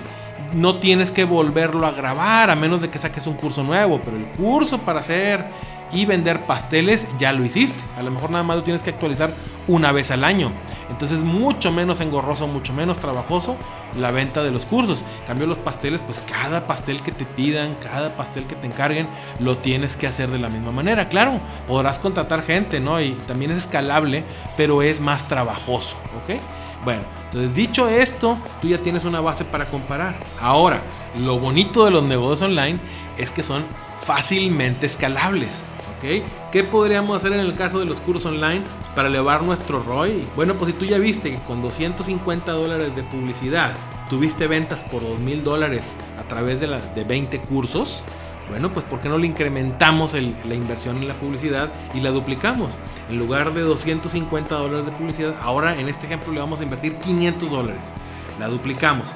no 0.53 0.77
tienes 0.77 1.11
que 1.11 1.23
volverlo 1.23 1.85
a 1.85 1.91
grabar, 1.91 2.49
a 2.49 2.55
menos 2.55 2.81
de 2.81 2.89
que 2.89 2.99
saques 2.99 3.27
un 3.27 3.35
curso 3.35 3.63
nuevo, 3.63 4.01
pero 4.03 4.17
el 4.17 4.25
curso 4.25 4.79
para 4.79 4.99
hacer 4.99 5.45
y 5.91 6.05
vender 6.05 6.41
pasteles 6.41 7.05
ya 7.17 7.33
lo 7.33 7.43
hiciste. 7.43 7.79
A 7.97 8.03
lo 8.03 8.11
mejor 8.11 8.31
nada 8.31 8.43
más 8.43 8.57
lo 8.57 8.63
tienes 8.63 8.81
que 8.81 8.91
actualizar 8.91 9.33
una 9.67 9.91
vez 9.91 10.11
al 10.11 10.23
año. 10.23 10.51
Entonces 10.91 11.23
mucho 11.23 11.71
menos 11.71 12.01
engorroso, 12.01 12.47
mucho 12.47 12.73
menos 12.73 12.99
trabajoso 12.99 13.55
la 13.97 14.11
venta 14.11 14.43
de 14.43 14.51
los 14.51 14.65
cursos. 14.65 15.03
cambio 15.25 15.47
los 15.47 15.57
pasteles, 15.57 16.01
pues 16.01 16.21
cada 16.21 16.67
pastel 16.67 17.01
que 17.01 17.11
te 17.11 17.25
pidan, 17.25 17.75
cada 17.75 18.15
pastel 18.15 18.45
que 18.45 18.55
te 18.55 18.67
encarguen, 18.67 19.07
lo 19.39 19.57
tienes 19.57 19.95
que 19.95 20.05
hacer 20.05 20.29
de 20.29 20.37
la 20.37 20.49
misma 20.49 20.71
manera. 20.71 21.07
Claro, 21.09 21.39
podrás 21.67 21.97
contratar 21.97 22.43
gente, 22.43 22.79
¿no? 22.79 23.01
Y 23.01 23.11
también 23.25 23.51
es 23.51 23.57
escalable, 23.57 24.25
pero 24.57 24.81
es 24.81 24.99
más 24.99 25.27
trabajoso, 25.27 25.95
¿ok? 26.23 26.39
Bueno, 26.83 27.03
entonces 27.25 27.53
dicho 27.53 27.87
esto, 27.87 28.37
tú 28.61 28.67
ya 28.67 28.77
tienes 28.77 29.05
una 29.05 29.21
base 29.21 29.45
para 29.45 29.65
comparar. 29.65 30.15
Ahora, 30.41 30.81
lo 31.17 31.39
bonito 31.39 31.85
de 31.85 31.91
los 31.91 32.03
negocios 32.03 32.41
online 32.41 32.79
es 33.17 33.31
que 33.31 33.43
son 33.43 33.63
fácilmente 34.01 34.87
escalables. 34.87 35.63
¿Qué 36.01 36.63
podríamos 36.63 37.15
hacer 37.15 37.31
en 37.33 37.41
el 37.41 37.53
caso 37.53 37.79
de 37.79 37.85
los 37.85 37.99
cursos 37.99 38.25
online 38.25 38.61
para 38.95 39.07
elevar 39.07 39.43
nuestro 39.43 39.83
ROI? 39.83 40.25
Bueno, 40.35 40.55
pues 40.55 40.71
si 40.71 40.77
tú 40.77 40.85
ya 40.85 40.97
viste 40.97 41.29
que 41.29 41.37
con 41.43 41.61
250 41.61 42.51
dólares 42.51 42.95
de 42.95 43.03
publicidad 43.03 43.73
tuviste 44.09 44.47
ventas 44.47 44.83
por 44.83 45.03
2 45.03 45.19
mil 45.19 45.43
dólares 45.43 45.93
a 46.19 46.27
través 46.27 46.59
de, 46.59 46.67
la, 46.67 46.79
de 46.79 47.03
20 47.03 47.39
cursos, 47.41 48.03
bueno, 48.49 48.71
pues 48.71 48.83
¿por 48.83 48.99
qué 48.99 49.09
no 49.09 49.19
le 49.19 49.27
incrementamos 49.27 50.13
la 50.13 50.55
inversión 50.55 50.97
en 50.97 51.07
la 51.07 51.13
publicidad 51.13 51.71
y 51.93 51.99
la 51.99 52.09
duplicamos? 52.09 52.73
En 53.09 53.19
lugar 53.19 53.53
de 53.53 53.61
250 53.61 54.55
dólares 54.55 54.85
de 54.87 54.91
publicidad, 54.91 55.35
ahora 55.39 55.79
en 55.79 55.87
este 55.87 56.07
ejemplo 56.07 56.33
le 56.33 56.39
vamos 56.39 56.61
a 56.61 56.63
invertir 56.63 56.95
500 56.95 57.49
dólares. 57.49 57.93
La 58.39 58.47
duplicamos. 58.47 59.13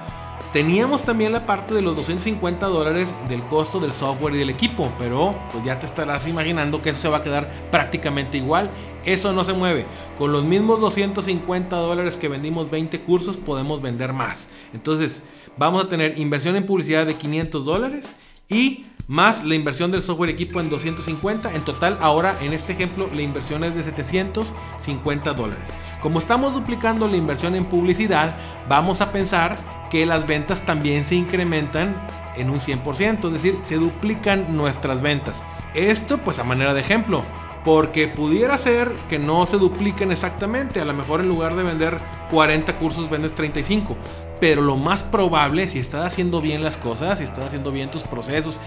Teníamos 0.56 1.04
también 1.04 1.34
la 1.34 1.46
parte 1.46 1.74
de 1.74 1.82
los 1.82 1.98
250 1.98 2.68
dólares 2.68 3.14
del 3.28 3.44
costo 3.44 3.82
del 3.82 3.92
software 3.92 4.36
y 4.36 4.38
del 4.38 4.50
equipo, 4.50 4.90
pero 4.98 5.36
pues 5.52 5.66
ya 5.66 5.82
te 5.82 5.86
estarás 5.86 6.30
imaginando 6.30 6.82
que 6.82 6.92
eso 6.92 7.02
se 7.02 7.10
va 7.10 7.18
a 7.18 7.24
quedar 7.24 7.68
prácticamente 7.72 8.38
igual. 8.38 8.70
Eso 9.04 9.34
no 9.34 9.44
se 9.44 9.52
mueve. 9.52 9.86
Con 10.18 10.32
los 10.32 10.46
mismos 10.46 10.80
250 10.80 11.76
dólares 11.76 12.16
que 12.16 12.30
vendimos 12.30 12.72
20 12.72 13.02
cursos 13.02 13.36
podemos 13.36 13.82
vender 13.82 14.14
más. 14.14 14.48
Entonces 14.74 15.24
vamos 15.58 15.84
a 15.84 15.90
tener 15.90 16.18
inversión 16.18 16.56
en 16.56 16.66
publicidad 16.66 17.06
de 17.06 17.16
500 17.16 17.66
dólares 17.66 18.16
y 18.48 18.86
más 19.08 19.44
la 19.44 19.56
inversión 19.56 19.92
del 19.92 20.04
software 20.04 20.30
equipo 20.30 20.62
en 20.62 20.70
250. 20.70 21.54
En 21.54 21.66
total, 21.66 21.98
ahora 22.00 22.38
en 22.40 22.54
este 22.54 22.72
ejemplo, 22.72 23.10
la 23.14 23.24
inversión 23.24 23.66
es 23.66 23.76
de 23.76 23.84
750 23.84 25.34
dólares. 25.34 25.68
Como 26.02 26.20
estamos 26.20 26.54
duplicando 26.54 27.10
la 27.10 27.18
inversión 27.18 27.56
en 27.56 27.66
publicidad, 27.66 28.38
vamos 28.70 29.02
a 29.02 29.12
pensar 29.12 29.75
que 29.96 30.06
las 30.06 30.28
ventas 30.28 30.60
también 30.66 31.06
se 31.06 31.16
incrementan 31.16 31.96
en 32.36 32.50
un 32.50 32.60
100%, 32.60 33.28
es 33.28 33.32
decir, 33.32 33.58
se 33.64 33.76
duplican 33.76 34.54
nuestras 34.58 35.02
ventas. 35.02 35.42
Esto 35.74 36.18
pues 36.18 36.38
a 36.38 36.44
manera 36.44 36.74
de 36.74 36.82
ejemplo, 36.82 37.24
porque 37.64 38.10
pudiera 38.10 38.58
ser 38.58 38.92
que 39.08 39.20
no 39.20 39.46
se 39.46 39.58
dupliquen 39.58 40.12
exactamente, 40.12 40.82
a 40.82 40.86
lo 40.86 40.94
mejor 40.94 41.22
en 41.22 41.30
lugar 41.30 41.56
de 41.56 41.64
vender 41.64 41.98
40 42.30 42.76
cursos 42.76 43.10
vendes 43.10 43.34
35, 43.36 43.96
pero 44.42 44.62
lo 44.62 44.76
más 44.76 45.02
probable, 45.06 45.66
si 45.66 45.80
estás 45.80 46.08
haciendo 46.08 46.42
bien 46.42 46.62
las 46.62 46.76
cosas, 46.76 47.20
si 47.20 47.24
estás 47.24 47.46
haciendo 47.46 47.72
bien 47.72 47.90
tus 47.90 48.04
procesos, 48.04 48.60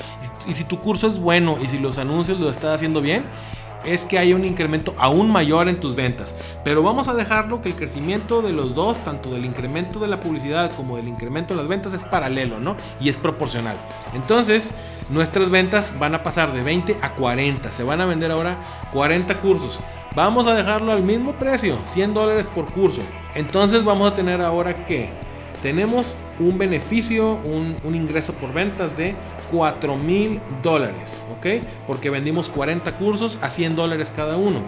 y, 0.46 0.54
si 0.54 0.64
tu 0.64 0.80
curso 0.80 1.08
es 1.08 1.18
bueno 1.18 1.58
y 1.62 1.68
si 1.68 1.78
los 1.78 1.98
anuncios 1.98 2.40
lo 2.40 2.48
estás 2.48 2.74
haciendo 2.76 3.02
bien, 3.02 3.26
es 3.84 4.04
que 4.04 4.18
haya 4.18 4.34
un 4.34 4.44
incremento 4.44 4.94
aún 4.98 5.30
mayor 5.30 5.68
en 5.68 5.80
tus 5.80 5.94
ventas. 5.94 6.34
Pero 6.64 6.82
vamos 6.82 7.08
a 7.08 7.14
dejarlo 7.14 7.62
que 7.62 7.68
el 7.68 7.76
crecimiento 7.76 8.42
de 8.42 8.52
los 8.52 8.74
dos, 8.74 8.98
tanto 8.98 9.30
del 9.30 9.44
incremento 9.44 9.98
de 9.98 10.08
la 10.08 10.20
publicidad 10.20 10.72
como 10.76 10.96
del 10.96 11.08
incremento 11.08 11.54
de 11.54 11.60
las 11.60 11.68
ventas, 11.68 11.92
es 11.92 12.04
paralelo, 12.04 12.60
¿no? 12.60 12.76
Y 13.00 13.08
es 13.08 13.16
proporcional. 13.16 13.76
Entonces, 14.14 14.72
nuestras 15.10 15.50
ventas 15.50 15.98
van 15.98 16.14
a 16.14 16.22
pasar 16.22 16.52
de 16.52 16.62
20 16.62 16.96
a 17.00 17.14
40. 17.14 17.72
Se 17.72 17.82
van 17.82 18.00
a 18.00 18.06
vender 18.06 18.30
ahora 18.30 18.58
40 18.92 19.40
cursos. 19.40 19.80
Vamos 20.14 20.46
a 20.46 20.54
dejarlo 20.54 20.92
al 20.92 21.02
mismo 21.02 21.32
precio, 21.34 21.76
100 21.84 22.14
dólares 22.14 22.48
por 22.52 22.72
curso. 22.72 23.02
Entonces 23.34 23.84
vamos 23.84 24.10
a 24.10 24.14
tener 24.14 24.40
ahora 24.40 24.84
que 24.84 25.10
tenemos 25.62 26.16
un 26.38 26.58
beneficio, 26.58 27.34
un, 27.44 27.76
un 27.84 27.94
ingreso 27.94 28.32
por 28.32 28.52
ventas 28.52 28.96
de 28.96 29.14
4 29.50 29.96
mil 29.96 30.40
dólares, 30.62 31.22
¿ok? 31.36 31.64
Porque 31.86 32.10
vendimos 32.10 32.48
40 32.48 32.96
cursos 32.96 33.38
a 33.42 33.50
100 33.50 33.76
dólares 33.76 34.12
cada 34.14 34.36
uno. 34.36 34.62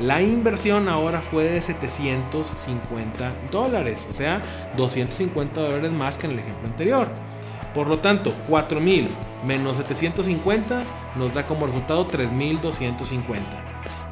La 0.00 0.22
inversión 0.22 0.88
ahora 0.88 1.20
fue 1.20 1.44
de 1.44 1.60
750 1.60 3.32
dólares, 3.50 4.08
o 4.10 4.14
sea, 4.14 4.42
250 4.76 5.60
dólares 5.60 5.92
más 5.92 6.16
que 6.16 6.26
en 6.26 6.32
el 6.32 6.38
ejemplo 6.38 6.68
anterior. 6.68 7.08
Por 7.74 7.88
lo 7.88 7.98
tanto, 7.98 8.32
4000 8.48 9.08
menos 9.46 9.76
750 9.78 10.82
nos 11.16 11.34
da 11.34 11.44
como 11.44 11.66
resultado 11.66 12.06
3250. 12.06 13.42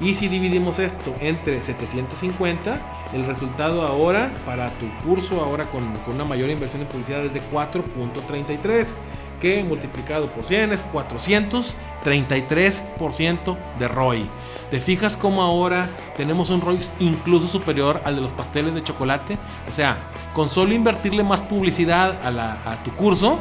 Y 0.01 0.15
si 0.15 0.29
dividimos 0.29 0.79
esto 0.79 1.15
entre 1.21 1.63
750, 1.63 2.81
el 3.13 3.27
resultado 3.27 3.87
ahora 3.87 4.31
para 4.47 4.71
tu 4.71 4.87
curso, 5.05 5.43
ahora 5.43 5.67
con, 5.67 5.95
con 6.07 6.15
una 6.15 6.25
mayor 6.25 6.49
inversión 6.49 6.83
en 6.83 6.89
publicidad 6.89 7.23
es 7.25 7.35
de 7.35 7.43
4.33 7.51 8.95
que 9.41 9.65
multiplicado 9.65 10.31
por 10.31 10.45
100 10.45 10.73
es 10.73 10.85
433% 10.93 13.57
de 13.79 13.89
ROI. 13.89 14.29
¿Te 14.71 14.79
fijas 14.79 15.17
cómo 15.17 15.43
ahora 15.43 15.89
tenemos 16.17 16.51
un 16.51 16.61
ROI 16.61 16.79
incluso 17.01 17.49
superior 17.49 18.01
al 18.05 18.15
de 18.15 18.23
los 18.23 18.33
pasteles 18.33 18.73
de 18.75 18.85
chocolate? 18.85 19.37
O 19.69 19.73
sea, 19.73 19.99
con 20.33 20.49
solo 20.49 20.73
invertirle 20.75 21.25
más 21.25 21.43
publicidad 21.43 22.17
a, 22.25 22.77
tu 22.85 22.93
curso, 22.93 23.41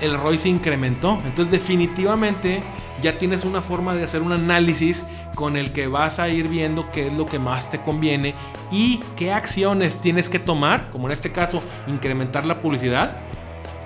el 0.00 0.16
ROI 0.16 0.38
se 0.38 0.48
incrementó. 0.48 1.20
Entonces 1.26 1.52
definitivamente 1.52 2.62
ya 3.02 3.18
tienes 3.18 3.44
una 3.44 3.60
forma 3.60 3.94
de 3.94 4.04
hacer 4.04 4.22
un 4.22 4.32
análisis 4.32 5.04
con 5.34 5.58
el 5.58 5.72
que 5.72 5.86
vas 5.86 6.18
a 6.18 6.30
ir 6.30 6.48
viendo 6.48 6.90
qué 6.90 7.08
es 7.08 7.12
lo 7.12 7.26
que 7.26 7.38
más 7.38 7.70
te 7.70 7.78
conviene 7.80 8.34
y 8.70 9.00
qué 9.16 9.32
acciones 9.32 9.98
tienes 9.98 10.30
que 10.30 10.38
tomar, 10.38 10.88
como 10.90 11.08
en 11.08 11.12
este 11.12 11.30
caso 11.30 11.62
incrementar 11.86 12.46
la 12.46 12.60
publicidad 12.60 13.18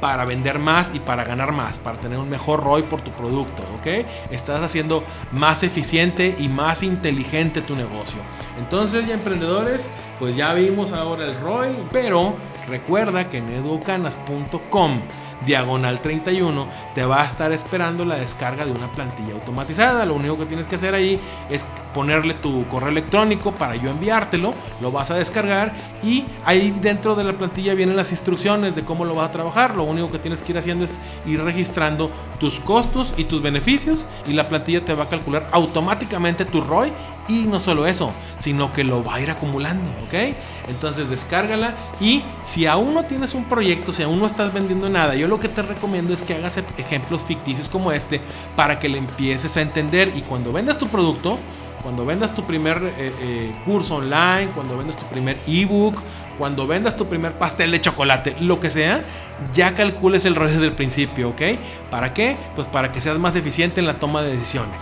para 0.05 0.27
vender 0.27 0.59
más 0.59 0.91
y 0.93 1.01
para 1.01 1.25
ganar 1.25 1.53
más, 1.53 1.79
para 1.79 1.97
tener 1.97 2.19
un 2.19 2.29
mejor 2.29 2.63
ROI 2.63 2.83
por 2.83 3.01
tu 3.01 3.11
producto, 3.13 3.63
¿ok? 3.81 4.05
Estás 4.31 4.61
haciendo 4.61 5.03
más 5.33 5.63
eficiente 5.63 6.35
y 6.39 6.47
más 6.51 6.83
inteligente 6.83 7.63
tu 7.63 7.75
negocio. 7.75 8.21
Entonces, 8.59 9.07
ya 9.07 9.15
emprendedores, 9.15 9.89
pues 10.19 10.37
ya 10.37 10.53
vimos 10.53 10.93
ahora 10.93 11.25
el 11.25 11.41
ROI, 11.41 11.71
pero 11.91 12.35
recuerda 12.69 13.31
que 13.31 13.39
en 13.39 13.49
educanas.com 13.49 15.01
diagonal 15.47 16.03
31 16.03 16.69
te 16.95 17.07
va 17.07 17.23
a 17.23 17.25
estar 17.25 17.53
esperando 17.53 18.05
la 18.05 18.17
descarga 18.17 18.67
de 18.67 18.73
una 18.73 18.93
plantilla 18.93 19.33
automatizada. 19.33 20.05
Lo 20.05 20.17
único 20.17 20.37
que 20.37 20.45
tienes 20.45 20.67
que 20.67 20.77
hacer 20.77 20.95
ahí 20.95 21.19
es 21.49 21.65
ponerle 21.95 22.35
tu 22.35 22.67
correo 22.69 22.91
electrónico 22.91 23.53
para 23.53 23.77
yo 23.77 23.91
enviártelo, 23.91 24.53
lo 24.83 24.93
vas 24.93 25.11
a 25.11 25.15
descargar 25.15 25.73
y 26.03 26.25
ahí 26.45 26.77
dentro 26.83 27.15
de 27.15 27.25
la 27.25 27.33
plantilla 27.33 27.73
vienen 27.73 27.97
las 27.97 28.11
instrucciones 28.11 28.75
de 28.75 28.85
cómo 28.85 29.07
lo 29.07 29.15
vas 29.15 29.31
a 29.31 29.33
trabajar. 29.33 29.75
Lo 29.75 29.85
único 29.85 30.11
que 30.11 30.19
tienes 30.19 30.43
que 30.43 30.53
ir 30.53 30.59
haciendo 30.59 30.85
es 30.85 30.95
ir 31.25 31.43
registrando 31.43 32.11
tus 32.39 32.61
costos 32.61 33.15
y 33.17 33.25
tus 33.25 33.41
beneficios 33.41 34.07
y 34.27 34.35
la 34.35 34.49
plantilla 34.49 34.85
te 34.85 34.95
va 34.95 35.05
a 35.05 35.09
calcular 35.09 35.49
automáticamente 35.53 36.45
tu 36.45 36.61
ROI 36.61 36.93
y 37.29 37.45
no 37.47 37.61
solo 37.61 37.87
eso, 37.87 38.13
sino 38.39 38.73
que 38.73 38.85
lo 38.85 39.03
va 39.03 39.15
a 39.15 39.21
ir 39.21 39.31
acumulando, 39.31 39.89
¿ok? 40.07 40.35
Entonces 40.69 41.09
descárgala 41.09 41.75
y 42.01 42.23
si 42.47 42.67
aún 42.67 42.95
no 42.95 43.05
tienes 43.05 43.35
un 43.35 43.45
proyecto, 43.45 43.93
si 43.93 44.03
aún 44.03 44.19
no 44.19 44.27
estás 44.27 44.53
vendiendo 44.53 44.89
nada, 44.91 45.15
yo 45.15 45.29
lo 45.29 45.41
que 45.41 45.49
te 45.49 45.63
recomiendo 45.63 46.13
es 46.13 46.23
que 46.23 46.35
hagas 46.35 46.59
ejemplos 46.77 47.23
ficticios 47.23 47.69
como 47.69 47.93
este 47.93 48.21
para 48.57 48.79
que 48.79 48.89
le 48.89 48.99
empieces 48.99 49.57
a 49.57 49.63
entender 49.63 50.13
y 50.15 50.21
cuando 50.23 50.53
vendas 50.53 50.79
tu 50.79 50.89
producto, 50.89 51.39
cuando 51.85 52.07
vendas 52.07 52.35
tu 52.35 52.43
primer 52.45 52.83
eh, 52.83 53.13
eh, 53.21 53.55
curso 53.67 53.97
online, 53.97 54.49
cuando 54.55 54.79
vendas 54.79 54.97
tu 54.97 55.05
primer 55.05 55.37
ebook, 55.47 56.01
cuando 56.39 56.67
vendas 56.67 56.97
tu 56.97 57.07
primer 57.07 57.35
pastel 57.35 57.71
de 57.71 57.81
chocolate, 57.83 58.37
lo 58.41 58.59
que 58.59 58.71
sea, 58.71 59.05
ya 59.53 59.75
calcules 59.75 60.25
el 60.25 60.35
ROI 60.35 60.53
desde 60.53 60.65
el 60.65 60.73
principio, 60.73 61.29
¿ok? 61.29 61.43
¿Para 61.91 62.15
qué? 62.15 62.39
Pues 62.57 62.67
para 62.69 62.91
que 62.91 63.03
seas 63.03 63.19
más 63.19 63.37
eficiente 63.37 63.81
en 63.81 63.87
la 63.87 64.01
toma 64.01 64.23
de 64.23 64.33
decisiones. 64.33 64.81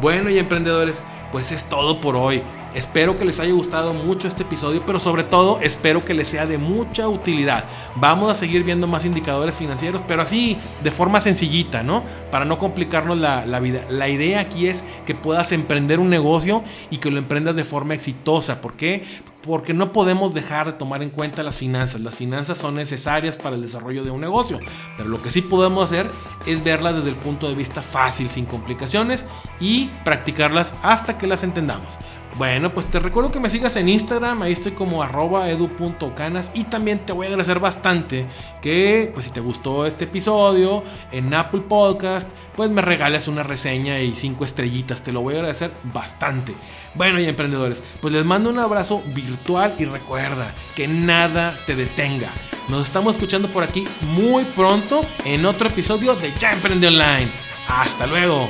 Bueno, 0.00 0.30
y 0.30 0.38
emprendedores, 0.38 1.02
pues 1.32 1.50
es 1.50 1.64
todo 1.64 2.00
por 2.00 2.16
hoy. 2.16 2.40
Espero 2.74 3.16
que 3.16 3.24
les 3.24 3.38
haya 3.38 3.52
gustado 3.52 3.94
mucho 3.94 4.26
este 4.26 4.42
episodio, 4.42 4.82
pero 4.84 4.98
sobre 4.98 5.22
todo 5.22 5.60
espero 5.60 6.04
que 6.04 6.12
les 6.12 6.26
sea 6.26 6.44
de 6.44 6.58
mucha 6.58 7.08
utilidad. 7.08 7.64
Vamos 7.94 8.30
a 8.30 8.34
seguir 8.34 8.64
viendo 8.64 8.88
más 8.88 9.04
indicadores 9.04 9.54
financieros, 9.54 10.02
pero 10.06 10.22
así 10.22 10.58
de 10.82 10.90
forma 10.90 11.20
sencillita, 11.20 11.84
¿no? 11.84 12.02
Para 12.32 12.44
no 12.44 12.58
complicarnos 12.58 13.16
la, 13.18 13.46
la, 13.46 13.60
vida. 13.60 13.82
La 13.88 14.08
idea 14.08 14.40
aquí 14.40 14.66
es 14.66 14.82
que 15.06 15.14
puedas 15.14 15.52
emprender 15.52 16.00
un 16.00 16.10
negocio 16.10 16.64
y 16.90 16.98
que 16.98 17.12
lo 17.12 17.18
emprendas 17.18 17.54
de 17.54 17.64
forma 17.64 17.94
exitosa. 17.94 18.60
¿Por 18.60 18.74
qué? 18.74 19.04
porque 19.46 19.74
no 19.74 19.92
podemos 19.92 20.32
dejar 20.32 20.66
de 20.66 20.72
tomar 20.72 21.02
en 21.02 21.10
cuenta 21.10 21.42
las 21.42 21.58
finanzas. 21.58 22.00
Las 22.00 22.14
finanzas 22.14 22.58
son 22.58 22.74
necesarias 22.74 23.36
para 23.36 23.56
el 23.56 23.62
desarrollo 23.62 24.04
de 24.04 24.10
un 24.10 24.20
negocio, 24.20 24.58
pero 24.96 25.08
lo 25.08 25.20
que 25.20 25.30
sí 25.30 25.42
podemos 25.42 25.84
hacer 25.84 26.10
es 26.46 26.64
verlas 26.64 26.96
desde 26.96 27.10
el 27.10 27.16
punto 27.16 27.48
de 27.48 27.54
vista 27.54 27.82
fácil, 27.82 28.30
sin 28.30 28.46
complicaciones 28.46 29.24
y 29.60 29.90
practicarlas 30.04 30.72
hasta 30.82 31.18
que 31.18 31.26
las 31.26 31.42
entendamos. 31.42 31.98
Bueno, 32.36 32.74
pues 32.74 32.86
te 32.86 32.98
recuerdo 32.98 33.30
que 33.30 33.38
me 33.38 33.48
sigas 33.48 33.76
en 33.76 33.88
Instagram, 33.88 34.42
ahí 34.42 34.52
estoy 34.52 34.72
como 34.72 35.04
arroba 35.04 35.48
edu.canas 35.50 36.50
y 36.52 36.64
también 36.64 36.98
te 36.98 37.12
voy 37.12 37.26
a 37.26 37.28
agradecer 37.28 37.60
bastante 37.60 38.26
que 38.60 39.12
pues 39.14 39.26
si 39.26 39.32
te 39.32 39.38
gustó 39.38 39.86
este 39.86 40.04
episodio 40.04 40.82
en 41.12 41.32
Apple 41.32 41.60
Podcast, 41.60 42.28
pues 42.56 42.70
me 42.70 42.82
regales 42.82 43.28
una 43.28 43.44
reseña 43.44 44.00
y 44.00 44.16
cinco 44.16 44.44
estrellitas, 44.44 45.00
te 45.02 45.12
lo 45.12 45.20
voy 45.20 45.34
a 45.34 45.38
agradecer 45.38 45.70
bastante. 45.84 46.56
Bueno 46.96 47.20
y 47.20 47.26
emprendedores, 47.26 47.84
pues 48.00 48.12
les 48.12 48.24
mando 48.24 48.50
un 48.50 48.58
abrazo 48.58 49.00
virtual 49.14 49.74
y 49.78 49.84
recuerda 49.84 50.54
que 50.74 50.88
nada 50.88 51.56
te 51.66 51.76
detenga. 51.76 52.30
Nos 52.68 52.88
estamos 52.88 53.14
escuchando 53.14 53.48
por 53.48 53.62
aquí 53.62 53.86
muy 54.00 54.44
pronto 54.44 55.06
en 55.24 55.46
otro 55.46 55.68
episodio 55.68 56.16
de 56.16 56.32
Ya 56.40 56.52
Emprende 56.52 56.88
Online. 56.88 57.28
Hasta 57.68 58.08
luego. 58.08 58.48